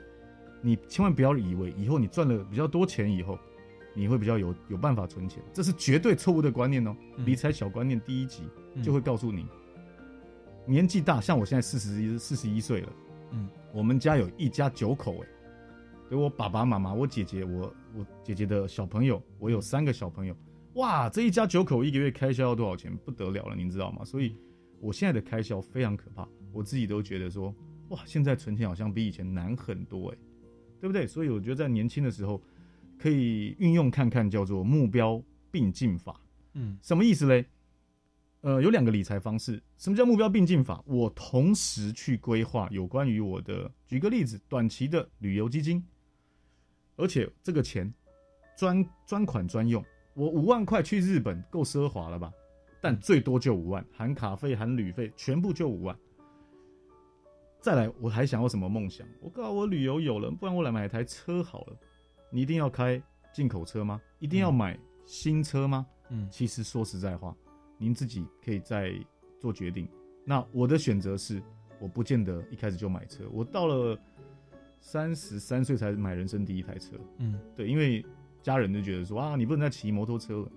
[0.60, 3.38] 你千万不要以为以后你赚了比较多钱以后，
[3.94, 6.94] 你会比较有有办法存钱，这是绝对错误的观念哦。
[7.16, 8.42] 嗯理财小观念第一集
[8.74, 9.46] 嗯就会告诉你，
[10.66, 12.92] 年纪大，像我现在四十一四十一岁了，
[13.30, 15.28] 嗯，我们家有一家九口哎，
[16.08, 20.36] 对我爸爸妈妈、我姐姐、我我姐姐的小朋友，我有三个小朋友，
[20.74, 22.94] 哇，这一家九口一个月开销要多少钱？
[23.04, 24.04] 不得了了，您知道吗？
[24.04, 24.36] 所以
[24.80, 27.54] 我现在的开销非常可怕，我自己都觉得说，
[27.90, 30.18] 哇，现在存钱好像比以前难很多哎，
[30.80, 31.06] 对不对？
[31.06, 32.42] 所以我觉得在年轻的时候
[32.98, 36.20] 可以运用看看，叫做目标并进法。
[36.54, 37.46] 嗯什么意思嘞？
[38.42, 39.62] 呃，有两个理财方式。
[39.78, 40.82] 什么叫目标并进法？
[40.86, 45.82] 我同时去规划有关于我的，举个例子，短期的旅游基金，
[46.96, 47.92] 而且这个钱
[48.56, 49.82] 专专款专用。
[50.12, 52.32] 我五万块去日本够奢华了吧？
[52.80, 55.98] 但最多就五万，含卡费、含旅费，全部就五万。
[57.60, 59.08] 再来，我还想要什么梦想？
[59.22, 61.76] 我告诉我旅游有了，不然我来买台车好了。
[62.34, 63.00] 你一定要开
[63.32, 64.00] 进口车吗？
[64.18, 65.86] 一定要买新车吗？
[66.10, 67.32] 嗯其实说实在话，
[67.78, 68.92] 您自己可以再
[69.38, 69.88] 做决定。
[70.24, 71.40] 那我的选择是，
[71.78, 73.96] 我不见得一开始就买车，我到了
[74.80, 76.96] 三十三岁才买人生第一台车。
[77.18, 78.04] 嗯对，因为
[78.42, 80.50] 家人就觉得说啊，你不能再骑摩托车了，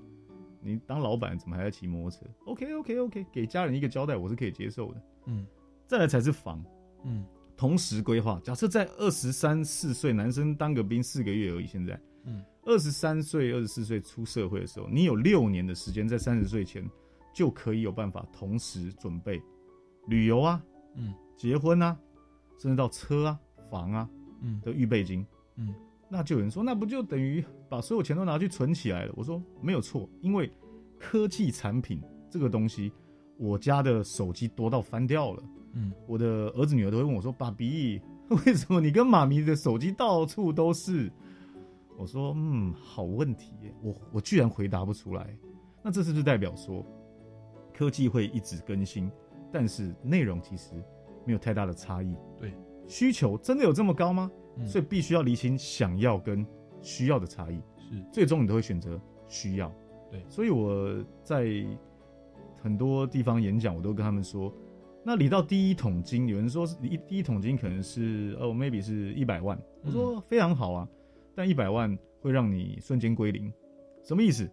[0.60, 5.02] 你当老板怎么还在骑摩托车？OK OK OK，给家人一个交代，我是可以接受的。
[5.28, 5.46] 嗯
[5.86, 6.66] 再来才是房，
[7.04, 7.24] 嗯
[7.58, 8.40] 同时规划。
[8.44, 16.88] 假设在二十三四岁，男生当个兵四个月而已，现在嗯二十三岁、二十四岁出社会的时候，你有六年的时间，在三十岁前
[17.34, 19.42] 就可以有办法同时准备
[20.08, 20.64] 旅游啊、
[20.96, 21.98] 嗯结婚啊，
[22.60, 23.40] 甚至到车啊、
[23.70, 24.10] 房啊
[24.42, 25.26] 嗯的预备金。
[25.56, 25.74] 嗯
[26.10, 29.14] 那就有人说，那不就等于把所有钱都拿去存起来了？
[29.18, 30.50] 我说没有错，因为
[30.98, 32.92] 科技产品这个东西，
[33.38, 35.44] 我家的手机多到翻掉了。
[35.78, 38.02] 嗯我的儿子女儿都会问我说：“爸比，
[38.46, 41.12] 为什么你跟妈咪的手机到处都是？”
[41.98, 45.36] 我说：“嗯，好问题耶，我我居然回答不出来。
[45.84, 46.86] 那这是不是代表说，
[47.74, 49.10] 科技会一直更新，
[49.52, 50.74] 但是内容其实
[51.26, 52.16] 没有太大的差异？
[52.38, 52.54] 对，
[52.88, 54.32] 需求真的有这么高吗？
[54.58, 56.46] 嗯所以必须要厘清想要跟
[56.82, 57.62] 需要的差异。
[57.78, 59.72] 是最终你都会选择需要。
[60.12, 61.66] 对所以我在
[62.62, 64.52] 很多地方演讲，我都跟他们说，
[65.08, 70.86] 那理到第一桶金，有人说是一第一桶金可能是哦，maybe 是一百万，我说非常好啊，
[71.34, 73.50] 但一百万会让你瞬间归零，
[74.04, 74.52] 什么意思？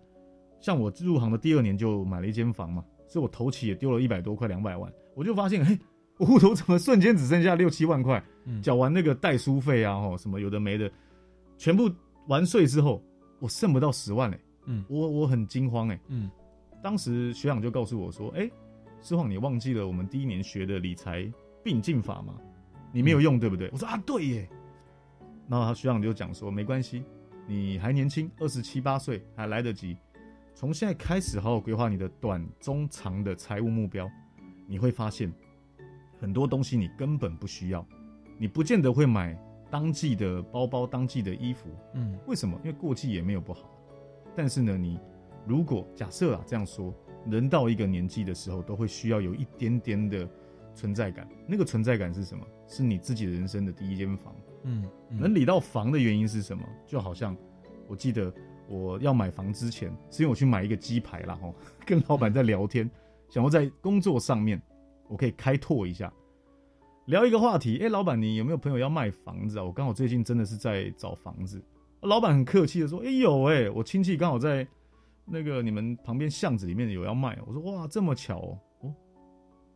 [0.60, 5.76] 像我入行的第二年就买了一间房嘛，所以我头期也丢了一百多块，两百万，我就发现，嘿，
[6.18, 8.24] 我户头怎么瞬间只剩下六七万块？
[8.44, 8.62] 嗯。
[8.62, 10.88] 缴完那个代书费啊，哦，什么有的没的，
[11.58, 11.90] 全部
[12.28, 13.02] 完税之后，
[13.40, 14.84] 我剩不到十万嘞、嗯。
[14.88, 16.30] 我我很惊慌哎、嗯。
[16.80, 18.48] 当时学长就告诉我说：“哎、
[19.04, 21.30] 师晃，你忘记了我们第一年学的理财
[21.62, 22.34] 并进法吗？
[22.90, 24.48] 你没有用，对不对？”我说：“啊，对耶。”
[25.46, 27.04] 然后他学长就讲说：“没关系，
[27.46, 29.94] 你还年轻，二十七八岁还来得及，
[30.54, 34.10] 从现在开始好好规划你的短、中、长的财务目标，
[34.66, 35.30] 你会发现
[36.18, 37.86] 很多东西你根本不需要，
[38.38, 39.38] 你不见得会买
[39.70, 42.58] 当季的包包、当季的衣服，嗯为什么？
[42.64, 43.68] 因为过季也没有不好，
[44.34, 44.98] 但是呢，你
[45.46, 46.94] 如果假设啊这样说，
[47.30, 50.28] 人到一个年纪的时候，都会需要有一点点的
[50.74, 51.28] 存在感。
[51.46, 52.46] 那个存在感是什么？
[52.66, 54.34] 是你自己的人生的第一间房。
[54.62, 56.64] 嗯能理到房的原因是什么？
[56.86, 57.36] 就好像
[57.86, 58.32] 我记得
[58.68, 62.90] 我要买房之前，是因为我去买一个鸡排啦，吼， 跟老板在聊天，
[63.28, 64.60] 想要在工作上面
[65.08, 66.12] 我可以开拓一下，
[67.06, 67.78] 聊一个话题。
[67.82, 69.64] 哎、老板，你有没有朋友要卖房子啊？
[69.64, 71.62] 我刚好最近真的是在找房子。
[72.00, 74.66] 老板很客气的说：“哎、有哎、我亲戚刚好在
[75.24, 78.94] 那个你们旁边巷子里面有要卖。”我说：“哇，这么巧哦。”哦，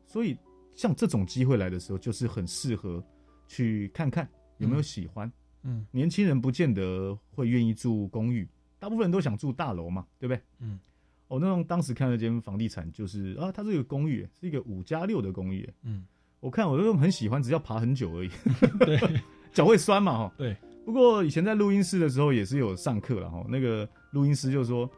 [0.06, 0.36] 所以
[0.74, 3.02] 像这种机会来的时候，就是很适合
[3.46, 4.28] 去看看
[4.58, 5.30] 有没有喜欢。
[5.64, 10.40] 嗯年轻人不见得会愿意住公寓，大部分人都想住大楼嘛，对不对？
[10.60, 10.78] 嗯，
[11.26, 15.68] 哦，那种当时看那间房地产就是啊，它是一个公寓，是一个五加六的公寓。
[15.82, 16.06] 嗯，
[16.40, 18.30] 我看我都很喜欢，只要爬很久而已。
[18.86, 18.98] 对，
[19.52, 20.32] 脚会酸嘛哈。
[20.38, 20.56] 对。
[20.86, 24.88] 不过以前在录音室的时候也是有上课了哈，那个录音师就说：“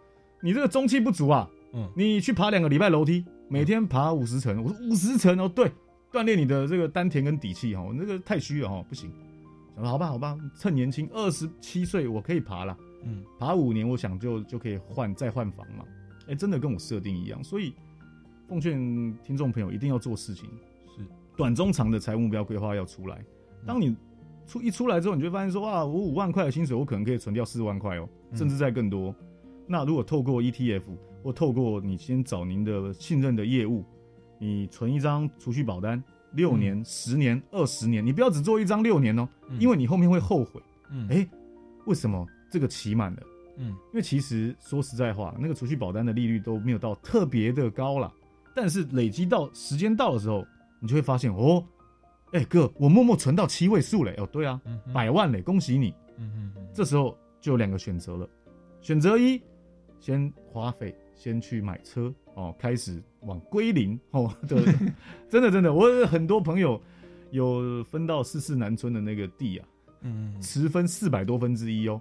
[0.40, 5.70] 你这个中气不足啊，嗯，你去爬两个礼拜楼梯，每天爬五十层。”我说：“五十层哦，对，
[6.10, 9.10] 锻炼你的这个丹田跟底气哈。”我那个太虚了哈，不行。
[9.74, 12.76] 想说好吧，好吧，趁年轻，二十七岁我可以爬了。
[13.04, 15.84] 嗯，爬五年，我想就就可以换再换房嘛。
[16.28, 17.74] 哎，真的跟我设定一样，所以
[18.48, 18.78] 奉劝
[19.22, 20.48] 听众朋友一定要做事情，
[20.96, 21.04] 是
[21.36, 23.24] 短中长的财务目标规划要出来。
[23.66, 23.96] 当你
[24.46, 29.14] 出一出来之后，你就会发现说哇，我五万块的薪水，我可能可以存掉四万块哦，甚至再更多。
[29.72, 30.82] 那如果透过 ETF
[31.22, 33.84] 或透过你先找您的信任的业务，
[34.36, 36.02] 你存一张储蓄保单，
[36.32, 39.28] 六年、十年、二十年，你不要只做一张六年哦，
[39.60, 40.60] 因为你后面会后悔。
[40.90, 41.24] 嗯，哎，
[41.86, 43.22] 为什么这个期满了？
[43.58, 48.12] 嗯，因为其实说实在话，那个储蓄保单的利率都没有到特别的高了，
[48.56, 50.44] 但是累积到时间到的时候，
[50.80, 51.64] 你就会发现哦，
[52.32, 54.60] 哎哥，我默默存到七位数嘞，哦对啊，
[54.92, 55.94] 百万嘞，恭喜你。
[56.18, 58.28] 嗯嗯，这时候就有两个选择了，
[58.80, 59.40] 选择一，
[60.00, 64.60] 先花费，先去买车哦，开始往归零哦， 对，
[65.28, 66.80] 真的真的，我很多朋友
[67.30, 69.68] 有分到四四南村的那个地啊，
[70.00, 72.00] 嗯，持分四百多分之一哦。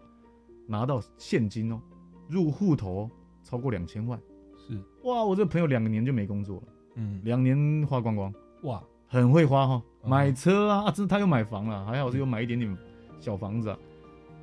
[0.65, 1.81] 拿到现金哦，
[2.27, 3.09] 入户头
[3.43, 4.19] 超过两千万，
[4.67, 5.23] 是哇！
[5.23, 8.31] 我这朋友两年就没工作了，嗯，两年花光光，
[8.61, 12.77] 哇，很会花哈，买车啊，这他又买房了，还好是又买一点点
[13.19, 13.79] 小房子啊。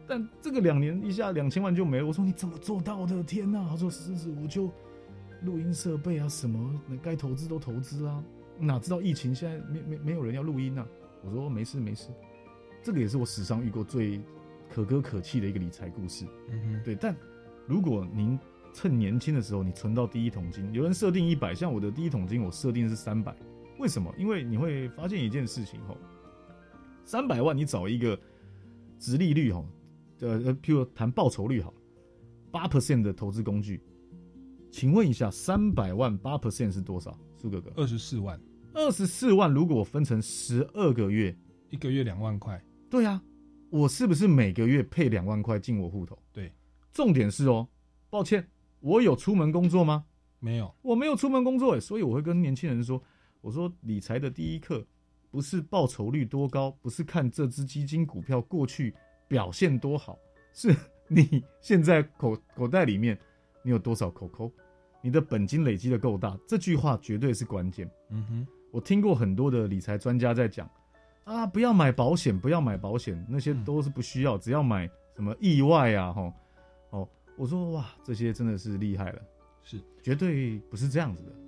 [0.06, 3.22] 但这个两年一下两千万就没了，我说你怎么做到的？
[3.22, 3.66] 天哪！
[3.68, 4.70] 他说是是，我就
[5.42, 8.24] 录音设备啊，什么该投资都投资啊，
[8.58, 10.86] 哪知道疫情现在没没没有人要录音啊？
[11.24, 12.08] 我说没事没事，
[12.82, 14.20] 这个也是我史上遇过最。
[14.68, 16.96] 可歌可泣的一个理财故事，嗯哼，对。
[16.96, 17.14] 但
[17.68, 18.36] 如果您
[18.74, 23.32] 趁年轻的时候，你存到第一桶金，有人设定一百，像我的第一桶金，我设定是三百。
[23.78, 24.12] 为什么？
[24.18, 25.96] 因为你会发现一件事情哦，
[27.04, 28.18] 三百万你找一个
[28.98, 29.64] 直利率哈，
[30.20, 31.72] 呃呃，譬如谈报酬率好，
[32.50, 33.82] 八 percent 的投资工具，
[34.70, 37.18] 请问一下，三百万八 percent 是多少？
[37.36, 38.40] 苏哥哥，二十四万。
[38.74, 41.36] 二十四万如果分成十二个月，
[41.70, 42.62] 一个月两万块。
[42.90, 43.22] 对呀。
[43.68, 46.16] 我是不是每个月配两万块进我户头？
[46.32, 46.52] 对，
[46.92, 47.68] 重点是哦，
[48.08, 48.48] 抱歉，
[48.78, 50.06] 我有出门工作吗？
[50.38, 53.02] 没有，我没有出门工作，所以我会跟年轻人说，
[53.40, 54.86] 我说理财的第一课
[55.32, 58.94] 不是报酬率多高，不是看这只基金股票过去
[59.28, 60.18] 表现多好，
[60.52, 60.74] 是
[61.08, 63.18] 你现在口口袋里面
[63.62, 64.50] 你有多少口口，
[65.00, 67.90] 你的本金累积的够大，这句话绝对是关键。
[68.10, 70.68] 嗯哼，我听过很多的理财专家在讲。
[71.24, 71.44] 啊！
[71.44, 76.32] 不要买保险，不要买保险，那些都是不需要，只要买什么意外啊，吼，
[76.90, 79.20] 哦，我说哇，这些真的是厉害了，
[79.64, 81.45] 是绝对不是这样子的，是。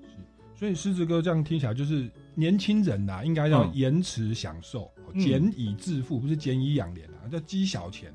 [0.58, 8.12] 所以狮子哥这样听起来，就是年轻人呐，应该要延迟享受，俭以致富，不是俭以养廉啊，叫积小钱，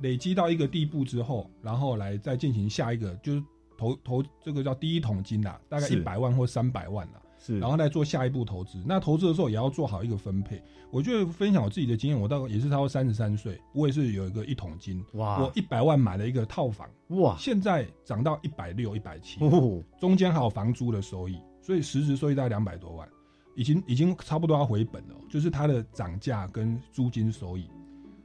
[0.00, 3.44] 累积到一个地步之后，然后来再进行下一个，就是
[3.76, 7.20] 投投这个叫第一桶金啦，大概一百万或三百万啦。
[7.38, 8.82] 是，然后再做下一步投资。
[8.86, 10.62] 那投资的时候也要做好一个分配。
[10.90, 15.04] 我就分享我自己的经验，我到也是差不多三十三岁，我也是有一个一桶金。
[15.14, 15.42] 哇！
[15.42, 17.36] 我一百万买了一个套房，哇！
[17.38, 19.40] 现在涨到一百六、一百七，
[20.00, 23.08] 中间还有房租的收益，所以实质收益大概两百多万，
[23.54, 25.14] 已经已经差不多要回本了。
[25.30, 27.70] 就是它的涨价跟租金收益。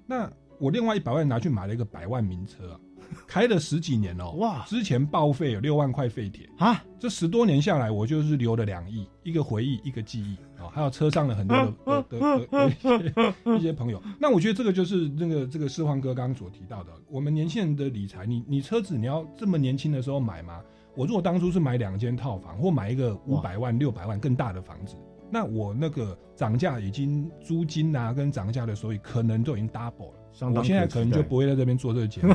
[0.05, 0.29] 那
[0.59, 2.79] 我另外一百万拿去买了一个百万名车啊。
[3.25, 4.65] 开了十几年哦，哇！
[4.65, 14.01] 之前报废有六万块废铁啊，这十多年下来，我就是留了两亿，一个回忆，一个记忆啊，还有车上的很多的 的的一些 一些朋友。
[14.19, 20.61] 那我觉得这个就是那个这个世焕哥刚刚所提到的，我们年轻人的理财，你你车子你要这么年轻的时候买吗？
[20.97, 24.95] 我如果当初是买两间套房，或买一个五百万、六百万更大的房子，
[25.29, 30.49] 那我那个涨价已经租金啊跟涨价的收益可能都已经 double 了。
[30.55, 32.33] 我现在可能就不会在这边做这个节目，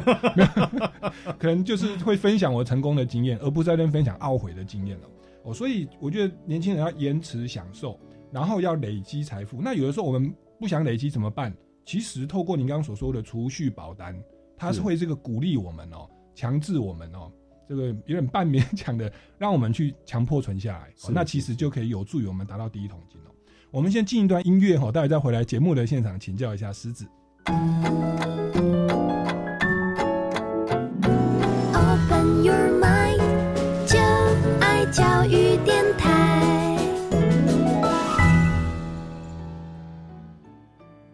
[1.41, 5.09] 可能就是会分享我成功的经验，而不是在这边分享懊悔的经验了。
[5.43, 7.99] 哦，所以我觉得年轻人要延迟享受，
[8.31, 9.61] 然后要累积财富。
[9.61, 11.53] 那有的时候我们不想累积怎么办？
[11.85, 14.17] 其实透过您刚刚所说的储蓄保单，
[14.57, 17.31] 它是会这个鼓励我们哦，强制我们哦，
[17.73, 20.93] 这个有点半勉强的让我们去强迫存下来。
[21.09, 23.33] 那其实就可以有助于我们达到第一桶金哦。
[23.71, 27.07] 我们先进一段音乐哈，待会再回来节目的现场请教一下狮子。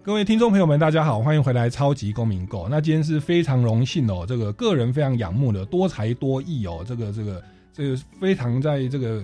[0.09, 2.65] 各位听众朋友们，大家好，欢迎回来《超级公民购》。
[2.71, 7.45] 那今天是非常荣幸哦，这个个人非常仰慕的多才多艺哦，这个这个。
[7.75, 9.23] 这个非常在这个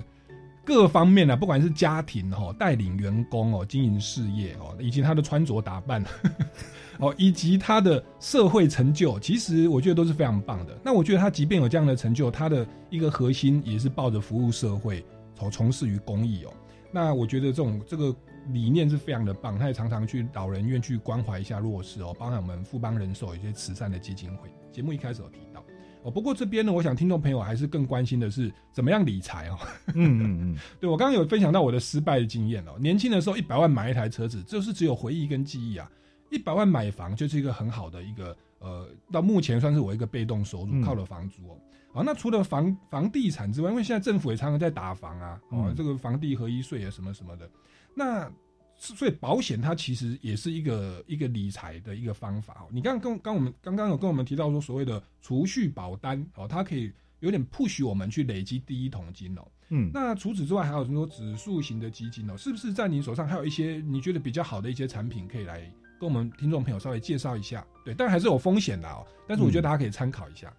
[0.62, 6.05] 各方面啊，不管是家庭哦、带领员工哦、经营事业哦，以及他的穿着打扮
[7.01, 10.76] 哦，以及他的社会成就，其实我觉得都是非常棒的。
[10.85, 15.03] 那我觉得他即便有这样的成就，他的一个核心也是抱着服务社会，
[15.35, 16.53] 从从事于公益哦。
[16.95, 18.14] 那我觉得这种这个
[18.53, 24.49] 理念是非常的棒，他也常常去老人院去关怀一下弱势哦，包含我们富邦人寿一些慈善的基金会。
[24.70, 25.61] 节目一开始有提到
[26.05, 29.59] 哦，不过这边呢，我想听众朋友还是更关心的是怎么样理财哦。
[29.95, 35.90] 嗯嗯嗯， 对我刚刚有分享到我的失败的经验哦，年轻的时候一百万买一台车子，就是只有回忆跟记忆啊。
[36.30, 41.57] 一百万买房就是一个很好的一个呃，到目前算是我一个被动收入，靠了房租哦。
[41.95, 47.49] 好，那除了房房地产之外，因为现在政府也常常在打房啊，哦，这个房地合一税啊什么什么的，
[47.95, 48.28] 那
[48.76, 52.66] 所以保险它其实也是一个一个理财的一个方法哦。
[52.72, 59.47] 你刚刚跟刚我们刚刚有跟我们提到说所谓的储蓄保单哦，它可以有点 push 我们去累积第一桶金哦。
[59.68, 65.61] 嗯，那除此之外还有什么指数型的基金哦，是不是在你手上还有一些你觉得比较好的一些产品可以来
[66.01, 67.64] 跟我们听众朋友稍微介绍一下？
[67.84, 70.53] 对，但还是有风险的哦，但是我觉得大家可以参考一下。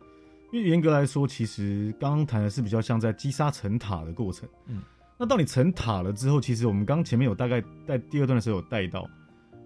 [0.56, 4.48] 因为严格来说，其实刚刚谈的是比较像在积沙成塔的过程。
[4.68, 4.82] 嗯，
[5.18, 9.06] 那到你成塔了之后，其实我们刚前面有大概在第二段的时候有带到，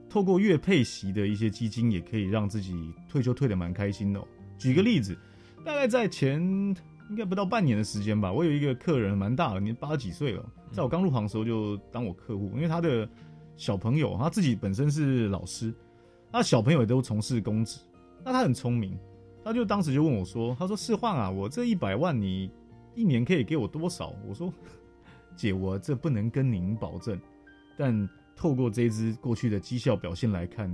[0.09, 4.27] 透过月配息的一些基金，也可以让自己退休退得蛮开心的、哦。
[4.57, 5.15] 举个例子，
[5.63, 6.41] 大概在前
[7.11, 13.07] 应该不到半年的时间吧，我有一个客人蛮大了，年八十几岁了，在我刚入行的时候就当我客户，因为他的
[13.57, 15.71] 小朋友他自己本身是老师，
[16.31, 17.79] 那小朋友也都从事公职，
[18.25, 18.97] 那他很聪明。
[19.43, 22.51] 他就当时就问我说：“他说世焕啊，我这一百万你
[22.93, 24.53] 一年可以给我多少？”我说
[25.35, 27.19] ：“姐，我这不能跟您保证，
[27.77, 30.69] 但透过这支过去的绩效表现来看，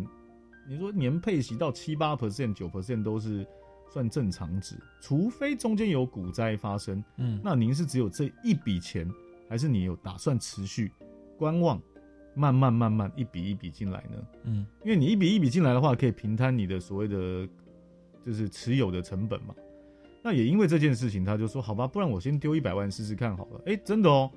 [0.68, 3.46] 你说年配息到七八 percent、九 percent 都是
[3.94, 7.02] 算正常值，除非中间有股灾发生。
[7.18, 9.10] 嗯，那您是只有这一笔钱，
[9.48, 10.92] 还是你有打算持续
[11.38, 11.80] 观望，
[12.34, 14.28] 慢慢慢慢一笔一笔进来呢？
[14.44, 17.48] 嗯，因为你一笔一笔进来的话，可以平摊你的所谓的。”
[18.26, 19.54] 就是持有的成本嘛，
[20.24, 23.62] 那也因为这件事情，他就说好吧，不然我先丢一百万试试看好了。
[23.68, 24.32] 哎，真的哦，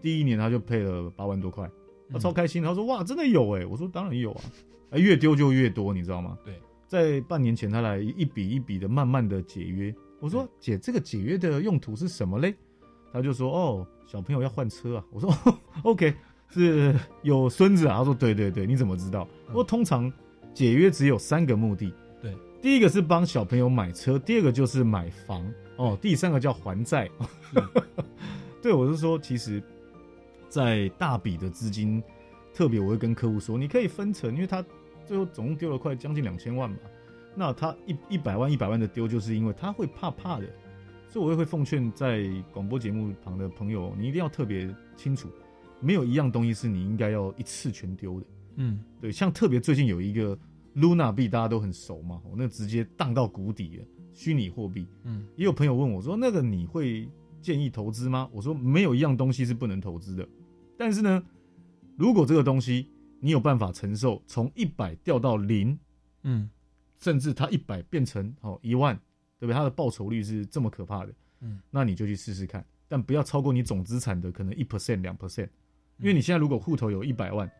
[0.00, 1.68] 第一年他就配了八万多块，
[2.08, 2.62] 他超开心。
[2.62, 4.40] 他说哇，真的有哎，我说当然有啊，
[4.90, 6.38] 哎，越丢就越多，你知道吗？
[6.44, 6.54] 对，
[6.86, 9.92] 在半年前他来一笔一笔的慢慢的解约。
[10.20, 12.54] 我说姐，这个解约的用途是什么嘞？
[13.12, 15.04] 他就说哦，小朋友要换车啊。
[15.10, 15.34] 我说
[15.82, 16.14] OK，
[16.48, 17.98] 是有孙子啊。
[17.98, 19.26] 他说对对对，你怎么知道？
[19.48, 20.10] 我说通常
[20.54, 21.92] 解约只有三个目的。
[22.62, 22.70] 对。
[22.70, 27.10] 第一个是帮小朋友买车，第二个就是买房哦，第三个叫还债。
[28.62, 29.60] 对，我是说，其实，
[30.48, 32.00] 在大笔的资金，
[32.54, 34.64] 特别我会跟客户说，你可以分成，因为他
[35.04, 36.76] 最后总共丢了快将近两千万嘛，
[37.34, 40.46] 那他一一百万一百万的丢，就是因为他会怕怕的，
[41.08, 45.28] 所以我也会奉劝在广播节目旁的朋友，你一定要特别清楚，
[45.80, 48.26] 没有一样东西是你应该要一次全丢的。
[48.54, 50.38] 嗯，对，像特别最近有一个。
[50.74, 53.84] Luna 币大家都很熟嘛，我那直接荡到谷底了。
[54.14, 57.08] 虚拟货币，嗯，也有朋友问我说：“那个你会
[57.40, 60.28] 建议投资吗？”我说：“没有一样东西是不能投资的。
[60.76, 61.22] 但是呢，
[61.96, 65.78] 如果这个东西你有办法承受从一百掉到零，
[66.24, 66.50] 嗯，
[66.98, 68.94] 甚至它一百变成哦一万，
[69.38, 69.54] 对不对？
[69.54, 75.48] 它的报酬率是这么可怕的，嗯，那你就去试试看，但不要超过你总资产的可能一 percent 两 percent，
[75.98, 77.50] 因为你现在如果户头有一百万，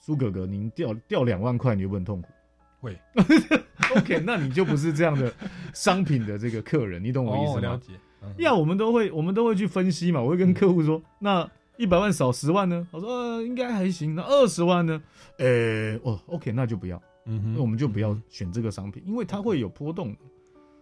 [0.00, 2.28] 苏哥哥您掉掉两万块，你会不会很痛苦？
[2.80, 2.98] 会，
[3.96, 5.32] OK，那你就不是这样的
[5.74, 7.60] 商品的这个客人，你懂我意思吗？
[7.60, 7.92] 了解。
[8.38, 10.20] 呀，我们都会，我们都会去分析嘛。
[10.20, 12.86] 我会跟客户说，那一百万少十万呢？
[12.90, 14.14] 我说呃，应该还行。
[14.14, 15.02] 那二十万呢？
[15.38, 17.00] 呃，哦，OK，那就不要。
[17.26, 20.14] 嗯哼那我们就不要选这个商品，因为它会有波动。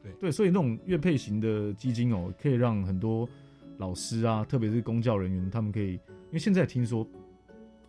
[0.02, 3.28] 对对，所以那种月配型的基金哦，可以让很多
[3.76, 7.06] 老师啊，特别是公教人员，他们可以，因为现在听说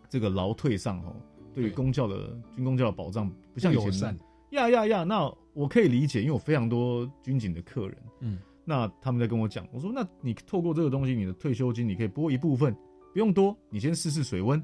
[0.08, 1.16] 这个劳退上哦。
[1.54, 4.16] 对于公教的军公教的保障不像以前
[4.50, 12.74] 呀呀呀，那我可以理解，因为我非常多军警的客人，嗯，那他们在跟我讲，我说那你透过这个东西，你的退休金你可以拨一部分，
[13.12, 14.60] 不用多，你先试试水温，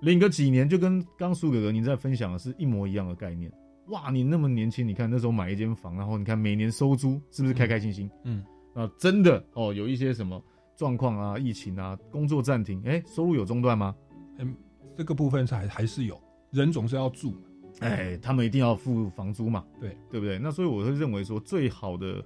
[0.00, 3.52] 领个几年，就跟刚苏哥哥您在分享的是一模一样的概念。
[3.88, 8.08] 哇，你那么年轻，你看那时候买一间房，然后你看每年收租，是不是开开心心？
[8.22, 10.40] 嗯，那真的哦，有一些什么
[10.76, 13.94] 状况啊，疫情啊，工作暂停，哎，收入有中断吗？
[14.38, 14.54] 嗯。
[14.96, 16.20] 这个部分是还还是有
[16.50, 17.34] 人总是要住，
[17.80, 19.96] 哎，他们一定要付房租嘛，对。
[20.10, 20.38] 对不对？
[20.38, 22.22] 那所以我会认为说，最好的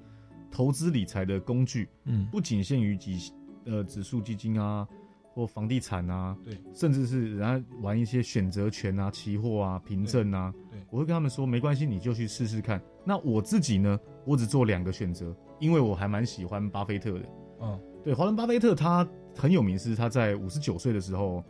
[0.51, 3.33] 投资理财的工具，嗯，不仅限于几
[3.65, 4.87] 呃指数基金啊，
[5.33, 12.83] 或房地产啊，对，甚至是人家玩一些选择权啊、期货啊、凭证啊，对，我会跟他们说，没关系，你就去试试看。
[13.05, 17.29] 那我自己呢，我只做两个选择，因为我还蛮喜欢巴菲特的，
[17.61, 19.07] 嗯，对，华伦巴菲特他
[19.37, 21.45] 很有名，是他在五十九岁的时候，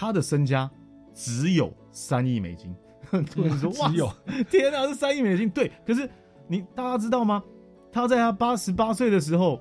[0.00, 0.70] 他的身家
[1.12, 2.74] 只有三亿美金。
[3.02, 4.10] 很多人说哇，只有
[4.50, 5.50] 天啊，是三亿美金。
[5.50, 6.08] 对，可是
[6.48, 7.44] 你大家知道吗？
[7.92, 9.60] 他在他八十八岁的时候，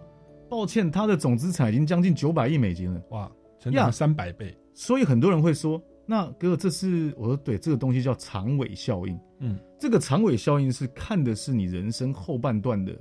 [0.50, 3.02] 抱歉，他的总资产已经将近九百亿美金了。
[3.10, 3.30] 哇，
[3.60, 4.58] 成长三百倍。
[4.74, 9.20] 所以很多人会说，那哥，这是我说对，这个东西叫长尾效应。
[9.40, 12.98] 嗯，这个长尾效应是看的是你人生后半段的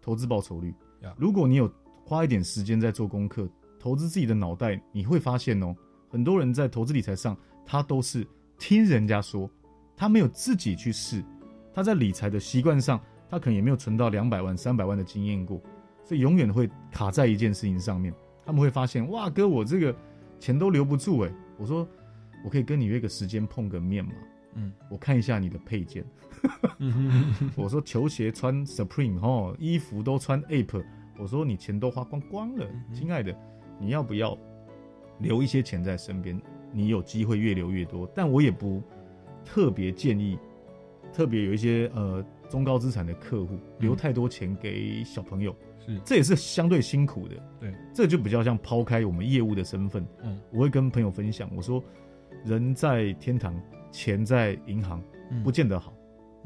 [0.00, 0.74] 投资报酬率。
[1.18, 1.70] 如果你有
[2.06, 3.46] 花一点时间在做功课，
[3.78, 5.76] 投资自己的脑袋，你会发现哦，
[6.08, 8.26] 很多人在投资理财上，他都是
[8.58, 9.50] 听人家说，
[9.96, 11.22] 他没有自己去试，
[11.74, 15.60] 他在理财的习惯上，他可能也没有存到两百万、三百万的经验过，
[16.04, 18.12] 所以永远会卡在一件事情上面。
[18.44, 19.94] 他们会发现，哇，哥，我这个
[20.40, 21.32] 钱都留不住哎。
[21.58, 21.86] 我说，
[22.42, 24.12] 我可以跟你约个时间碰个面吗？
[24.54, 26.02] 嗯，我看一下你的配件。
[27.54, 30.82] 我说球鞋穿 Supreme 哦，衣服都穿 Ape。
[31.18, 33.36] 我说你钱都花光光了，亲爱的，
[33.78, 34.38] 你要不要
[35.18, 36.40] 留一些钱在身边？
[36.72, 38.08] 你有机会越留越多。
[38.14, 38.82] 但我也不
[39.44, 40.38] 特别建议，
[41.12, 47.34] 特别有一些呃中高资产的客户留太多钱给小朋友，是这也是相对辛苦的。
[47.60, 51.82] 对，这就比较像抛开我们业务的身份，嗯，我会跟朋友分享，我说
[52.44, 53.54] 人在天堂，
[53.90, 55.02] 钱在银行，
[55.42, 55.94] 不见得好。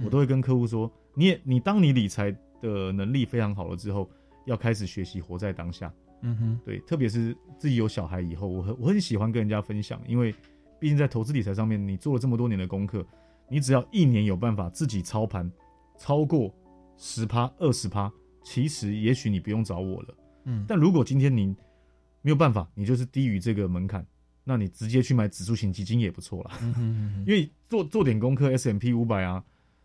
[0.04, 4.08] 我都会跟客户说，你也你当你理财的能力非常好了之后。
[4.44, 10.34] 要开始学习活在当下，嗯哼，对，特别是自己有小孩以后，我很我很喜欢跟人家分享，因为
[10.80, 13.04] 毕竟在投资理财上面，你做了这么多年的功课，
[13.48, 15.50] 你只要一年有办法自己操盘
[15.98, 16.54] 超过
[16.96, 18.10] 十趴二十趴，
[18.42, 20.14] 其实也许你不用找我了，
[20.44, 21.54] 嗯，但如果今天你
[22.22, 24.06] 没有办法，你就是低于这个门槛，
[24.44, 29.44] 那你直接去买指数型基金也不错了，嗯哼，因为做做点功课，S M P 五百啊，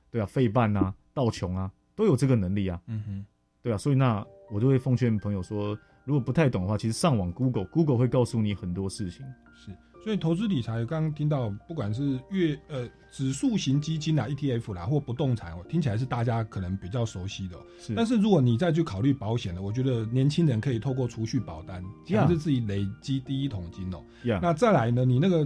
[0.10, 3.26] 对啊，费半啊，道琼啊，都有这个能力啊，嗯哼，
[3.62, 4.26] 对啊，所以那。
[4.50, 5.78] 我就会奉劝朋友说，
[6.08, 9.26] 如果不太懂的话，其实上网 Google，Google 会告诉你很多事情。
[9.54, 17.58] 是，所以投资理财刚刚听到，不管是月呃指数型基金啦、ETF 啦，或不动产，听起来是大家可能比较熟悉的。
[17.78, 24.02] 是，但是如果你再去考虑保险的，我觉得年轻人可以透过储蓄保单，强制自己累积第一桶金哦。
[24.42, 25.46] 那再来呢，你那个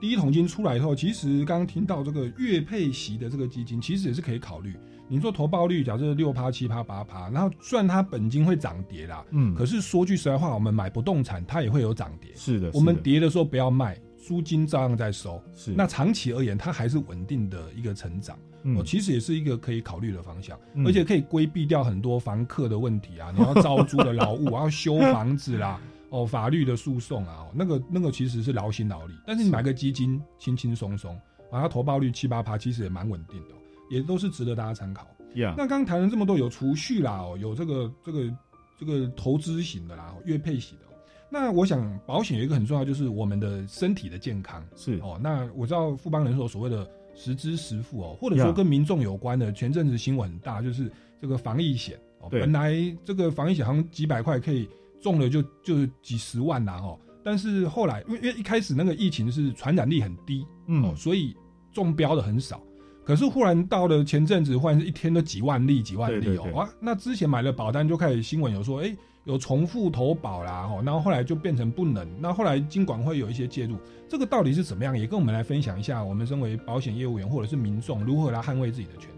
[0.00, 4.74] 第一桶金出来以后，其实刚刚听到这个月配息的这个基金，其实也是可以考虑。
[5.08, 12.30] 你说投报率，假设六趴、七趴、八趴，然后虽然它本金会涨跌啦，嗯，可是说句实在话，我们买不动产，它也会有涨跌。
[12.34, 15.42] 是的，我们跌的时候不要卖，租金照样在收。
[15.54, 18.38] 是，那长期而言，它还是稳定的一个成长。
[18.62, 25.78] 嗯，其实也是一个可以考虑的方向，而且可以规避掉很多房客的问题啊， 你要招租的劳务，要修房子啦，
[26.08, 29.12] 哦，法律的诉讼啊，那个那个其实是劳心劳力。
[29.26, 31.14] 但是你买个基金，轻轻松松，
[31.52, 33.54] 然后投报率七八趴，其实也蛮稳定的。
[33.90, 35.06] 也都是值得大家参考。
[35.34, 38.36] 那刚刚谈了这么多，有储蓄啦，哦，有这个这个
[38.78, 40.84] 这个投资型的啦，月配型的。
[41.28, 45.18] 那我想保险有一个很重要，就是我们的身体的健康是哦。
[45.20, 50.88] 那我知道富邦人寿所谓的实支实付哦，或者说跟民众有关的，前阵子新闻很大，就是
[51.20, 52.28] 这个防疫险哦。
[52.30, 52.74] 本来
[53.04, 54.68] 这个防疫险好像几百块可以
[55.00, 61.34] 中了就就几十万啦哦，但是后来因为因为一开始那个疫情是传染力很低，嗯，所以
[61.72, 62.62] 中标的很少。
[63.04, 66.68] 可是忽然到了前阵子，忽然是一天都几万例、几万例哦，哇！
[66.80, 72.08] 那之前买了保单就开始新闻有说，哎，有重复投保啦，哦，然后后来就变成不能。
[72.18, 73.76] 那后来金管会有一些介入，
[74.08, 74.98] 这个到底是怎么样？
[74.98, 79.14] 也跟我们来分享一下，我们身为保险业务员或者是民众如何来捍卫自己的权利。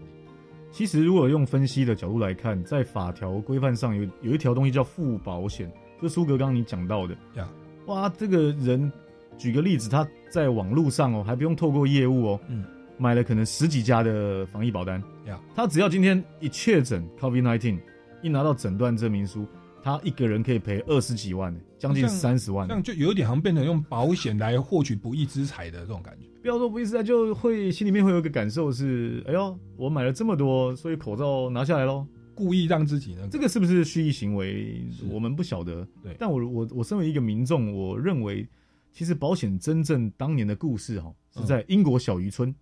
[0.69, 5.71] 其实如果用分析的角度来看，在法条规范上有有一条东西叫附保险，
[6.01, 7.47] 就苏格刚刚你讲到的呀，
[7.85, 8.91] 哇，这个人
[9.37, 12.65] 举个例子，他在网络上哦，还不用透过业务哦，嗯。
[12.97, 17.79] 买了可能十几家的防疫保单，呀，他只要今天一确诊 COVID-19，
[18.21, 19.45] 一拿到诊断证明书，
[19.83, 26.25] 他一个人可以赔二十几万，将近三十万，这样就有点好像变成用保险来获取不义之财的这种感觉。
[26.41, 34.83] 不要说不义之财，就会心里面会有一个感受是，哎呦，我买了这么多，所以口罩拿下来喽，故意让自己呢，这个是不是蓄意行为？
[35.11, 35.87] 我们不晓得。
[36.01, 38.47] 对，但我我我身为一个民众，我认为
[38.91, 42.51] 其实保险真正当年的故事哈，是在英国小渔村。
[42.51, 42.55] 对，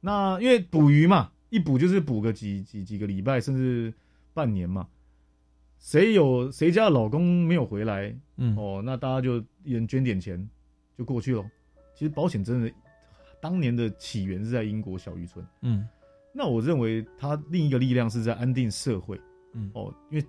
[0.00, 3.92] 那因为捕鱼嘛，一捕就是捕个几几几个礼拜，甚至
[4.32, 4.86] 半年嘛。
[5.78, 10.48] 谁有谁家的老公没有回来，嗯哦，那大家就一人捐点钱
[10.96, 11.44] 就过去了。
[11.94, 12.72] 其实保险真的
[13.40, 15.86] 当年的起源是在英国小渔村，嗯，
[16.32, 19.20] 那我认为它另一个力量是在安定社会，
[19.54, 20.26] 嗯哦，因为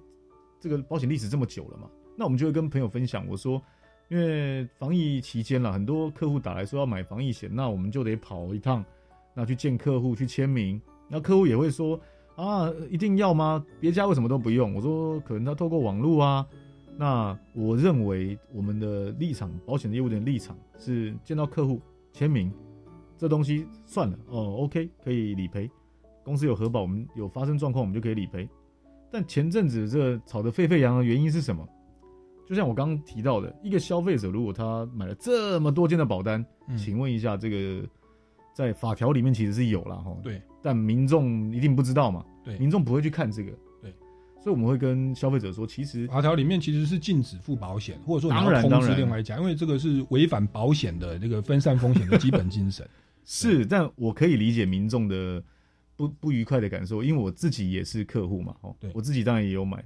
[0.60, 3.62] 这个保险历史这么久了嘛，那我们就会跟朋友分享，我说。
[4.10, 8.82] 因为防疫期间了，很多客户打来说要买防疫险，那我们就得跑一趟，
[9.38, 10.82] 那去见客户去签名。
[11.08, 12.00] 那客户也会说
[12.36, 13.64] 啊，一定要吗？
[13.80, 14.74] 别家为什么都不用？
[14.74, 16.48] 我说可能他透过网络啊，
[16.98, 21.80] 那我认为我们的立场，保险的业务的立场是见到客户
[22.12, 22.52] 签名，
[23.16, 25.70] 这东西算了哦，OK 可以理赔，
[26.24, 28.50] 公司有核保，我们有发生状况我们就可以理赔。
[29.12, 31.64] 但前阵子这吵得沸沸扬扬的原因是什么？
[32.46, 36.46] 就像我刚刚提到的，一个消费者如果他买了这么多件的保单，
[36.78, 37.88] 请问一下，这个
[38.58, 43.94] 在法条里面其实是有了哈，对，但民众一定不知道嘛，对，民众不会去看这个，对，
[44.42, 48.98] 所以我们会跟消费者说，其实法条里面其实是禁止付保险，或者说你当要通知然当然。
[48.98, 52.84] 另外一家，因为这个是违反保险的这个分散风险的基本精神。
[53.24, 55.44] 是，但我可以理解民众的
[55.96, 58.90] 不不愉快的感受，因为我自己也是客户嘛，哦，对。
[58.96, 59.86] 我自己当然也有买，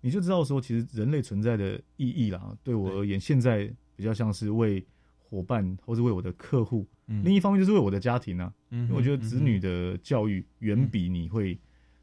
[0.00, 4.86] 你就知道说，其实人类存在的意义啦，对我而言，现在比较像是为
[5.34, 11.58] 伙伴或是为我的客户，嗯另一方面就是为我的家庭啊，嗯因为我觉得子女的教育远比你会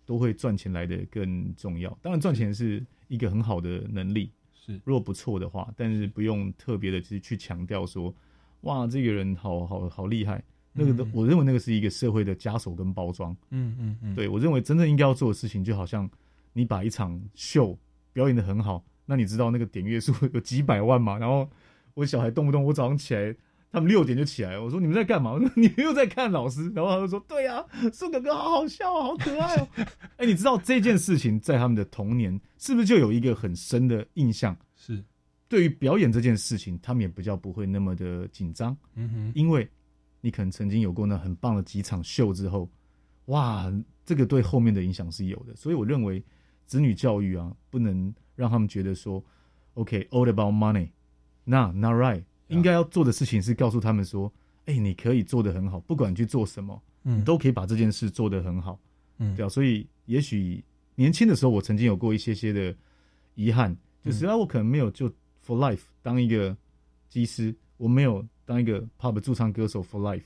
[0.06, 1.90] 都会赚钱来的更重要。
[2.02, 8.14] 当然，赚钱是一个很好的能力，是如果不错的话，但是不用特别的去去强调说，
[8.62, 10.44] 哇，这个人好好好厉害。
[10.74, 13.36] 那个都，我认为那个是一个社会的枷锁跟包装。
[13.50, 16.10] 嗯嗯嗯，对我认为真正应该要做的事情，就好像
[16.54, 17.78] 你把一场秀
[18.14, 21.18] 表演的很好，那你知道那个点阅数 有几百万嘛？
[21.18, 21.50] 然后
[21.94, 23.36] 我小孩动不动我早上起来，
[23.72, 25.32] 他们六点就起来，我说你们在干嘛？
[25.34, 27.64] 我说你们又在看老师，然后他就说对啊，
[27.94, 29.68] 苏哥哥好好笑哦，好可爱哦。
[30.18, 34.56] 哎，你知道这件事情在他们的童年是不是就有一个很深的印象？
[34.76, 35.04] 是
[35.48, 39.68] 对于表演这件事情，他们也比较不会那么的紧张，嗯哼，因为
[40.22, 42.70] 你可能曾经有过那很棒的几场秀之后，
[43.26, 43.72] 哇，
[44.06, 45.56] 这个对后面的影响是有的。
[45.56, 46.24] 所以我认为
[46.66, 49.22] 子女教育啊，不能让他们觉得说
[49.74, 50.90] ，OK，all、about money，
[51.44, 54.32] 那 not right，应该要做的事情是告诉他们说，
[54.66, 58.80] 哎、你可以做得很好，不管你去做什么，嗯你都可以把这件事做得很好，
[59.18, 59.50] 嗯对啊。
[59.50, 60.64] 所以也许
[60.96, 62.76] 年轻的时候，我曾经有过一些些的
[63.36, 65.10] 遗憾，就是啊，我可能没有就
[65.46, 66.56] for life 当一个
[67.10, 70.24] 机师，我没有当一个 pub 驻唱歌手 for life。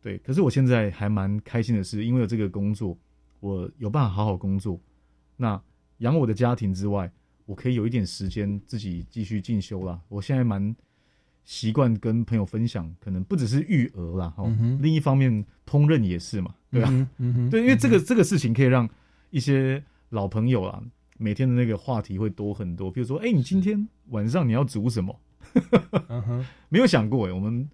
[0.00, 2.96] 对，可是我现在还蛮开心的是，因为有这个工作，
[3.40, 4.80] 我有办法好好工作。
[5.36, 5.60] 那
[5.98, 7.10] 养我的家庭之外，
[7.46, 10.00] 我可以有一点时间自己继续进修啦。
[10.08, 10.74] 我现在蛮
[11.44, 16.88] 习惯跟朋友分享，可能不只是育儿啦，哈、嗯另一方面烹饪也是嘛，对吧、
[17.18, 18.88] 嗯对，因为这个这个事情可以让
[19.30, 20.82] 一些老朋友啊，
[21.18, 22.90] 每天的那个话题会多很多。
[22.90, 25.20] 比如说，哎、你今天晚上你要煮什么？
[26.70, 27.68] 没有想过哎，我们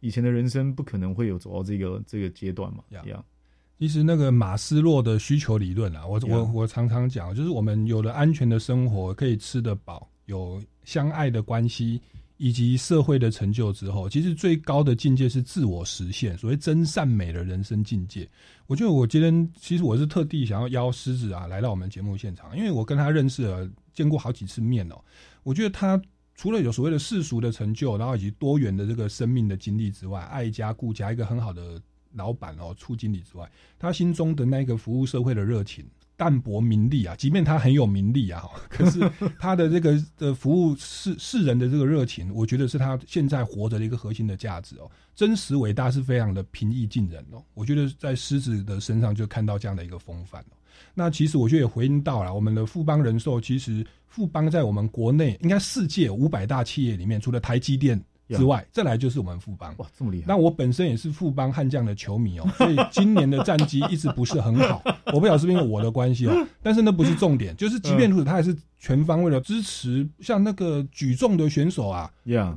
[0.00, 3.24] 以前的人生不可能会有走到这个这个阶段嘛，呀一样。
[3.82, 12.00] 其实那个马斯洛的需求理论啊，我我我常常讲，就是我们有了安全的生活，可以吃得饱，有相爱的关系，
[12.36, 18.24] 以及社会的成就之后，其实最高的境界是自我实现，所谓真善美的人生境界。
[18.68, 24.94] 我觉得我今天其实我是特地想要邀狮子啊来到我们节目现场，因为我跟他认识了，见过好几次面哦。
[25.42, 26.00] 我觉得他
[26.36, 31.82] 除了有所谓的世俗的成就，然后以及多元的这个生命的经历之外，爱家顾家，一个很好的
[32.14, 35.84] 老板哦，处经理之外，他心中的那个服务社会的热情。
[36.14, 39.00] 淡泊名利啊，即便他很有名利啊， 可是
[39.40, 44.88] 他的这个的服务世世人的这个热情，我觉得是他现在活着的一个核心的价值哦。
[45.16, 50.54] 真实伟大是非常的平易近人哦，我觉得在狮子的身上就看到这样的一个风范哦。
[50.94, 58.00] 那其实我觉得也回应到了我们的富邦人寿，其实富邦在我们国内应该世界五百大企业里面，除了台积电
[58.36, 59.74] 之外，再来就是我们富邦。
[59.78, 60.24] 哇，这么厉害！
[60.28, 64.82] 那我本身也是富邦悍将的球迷哦， 所以今年的战绩一直不是很好。
[65.12, 72.10] 我不晓得是不是因为我的关系哦，但是那不是重点，就是即便如此，他还是全方位的支持，像那个举重的选手啊，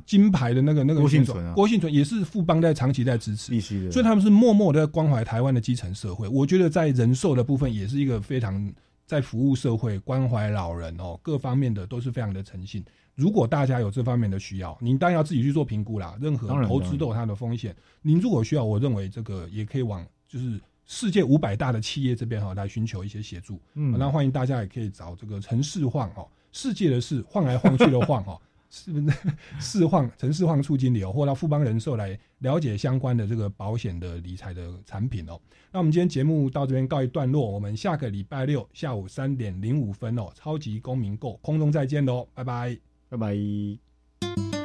[0.04, 3.90] 金牌的那个那个郭幸存啊郭幸存也是富邦在长期在支持，必须的。
[3.92, 6.26] 所以他们是默默的在关怀台湾的基层社会。
[6.28, 8.72] 我觉得在人寿的部分也是一个非常
[9.06, 12.84] 在服务社会、关怀老人哦，各方面的都是非常的诚信。
[13.16, 16.16] 如果大家有这方面的需要，您当然要自己去做评估啦。
[16.20, 17.74] 任何投资都有它的风险。
[18.02, 23.60] 您如果需要，我认为这个也可以往就是世界五百大的企业这边哈来寻求一些协助。
[23.74, 28.40] 嗯那欢迎大家也可以找这个城市晃哦，世界的事晃来晃去的晃哦。
[28.68, 29.16] 是不是
[29.60, 35.40] 市晃城市晃处经理哦，或到富邦人寿来了解相关的这个保险的理财的产品哦。
[35.70, 42.76] 那我们今天节目到这边告一段落，我们下个礼拜六下午三点零五分哦，超级公民购空中再见喽，拜拜。
[43.08, 44.55] 拜拜。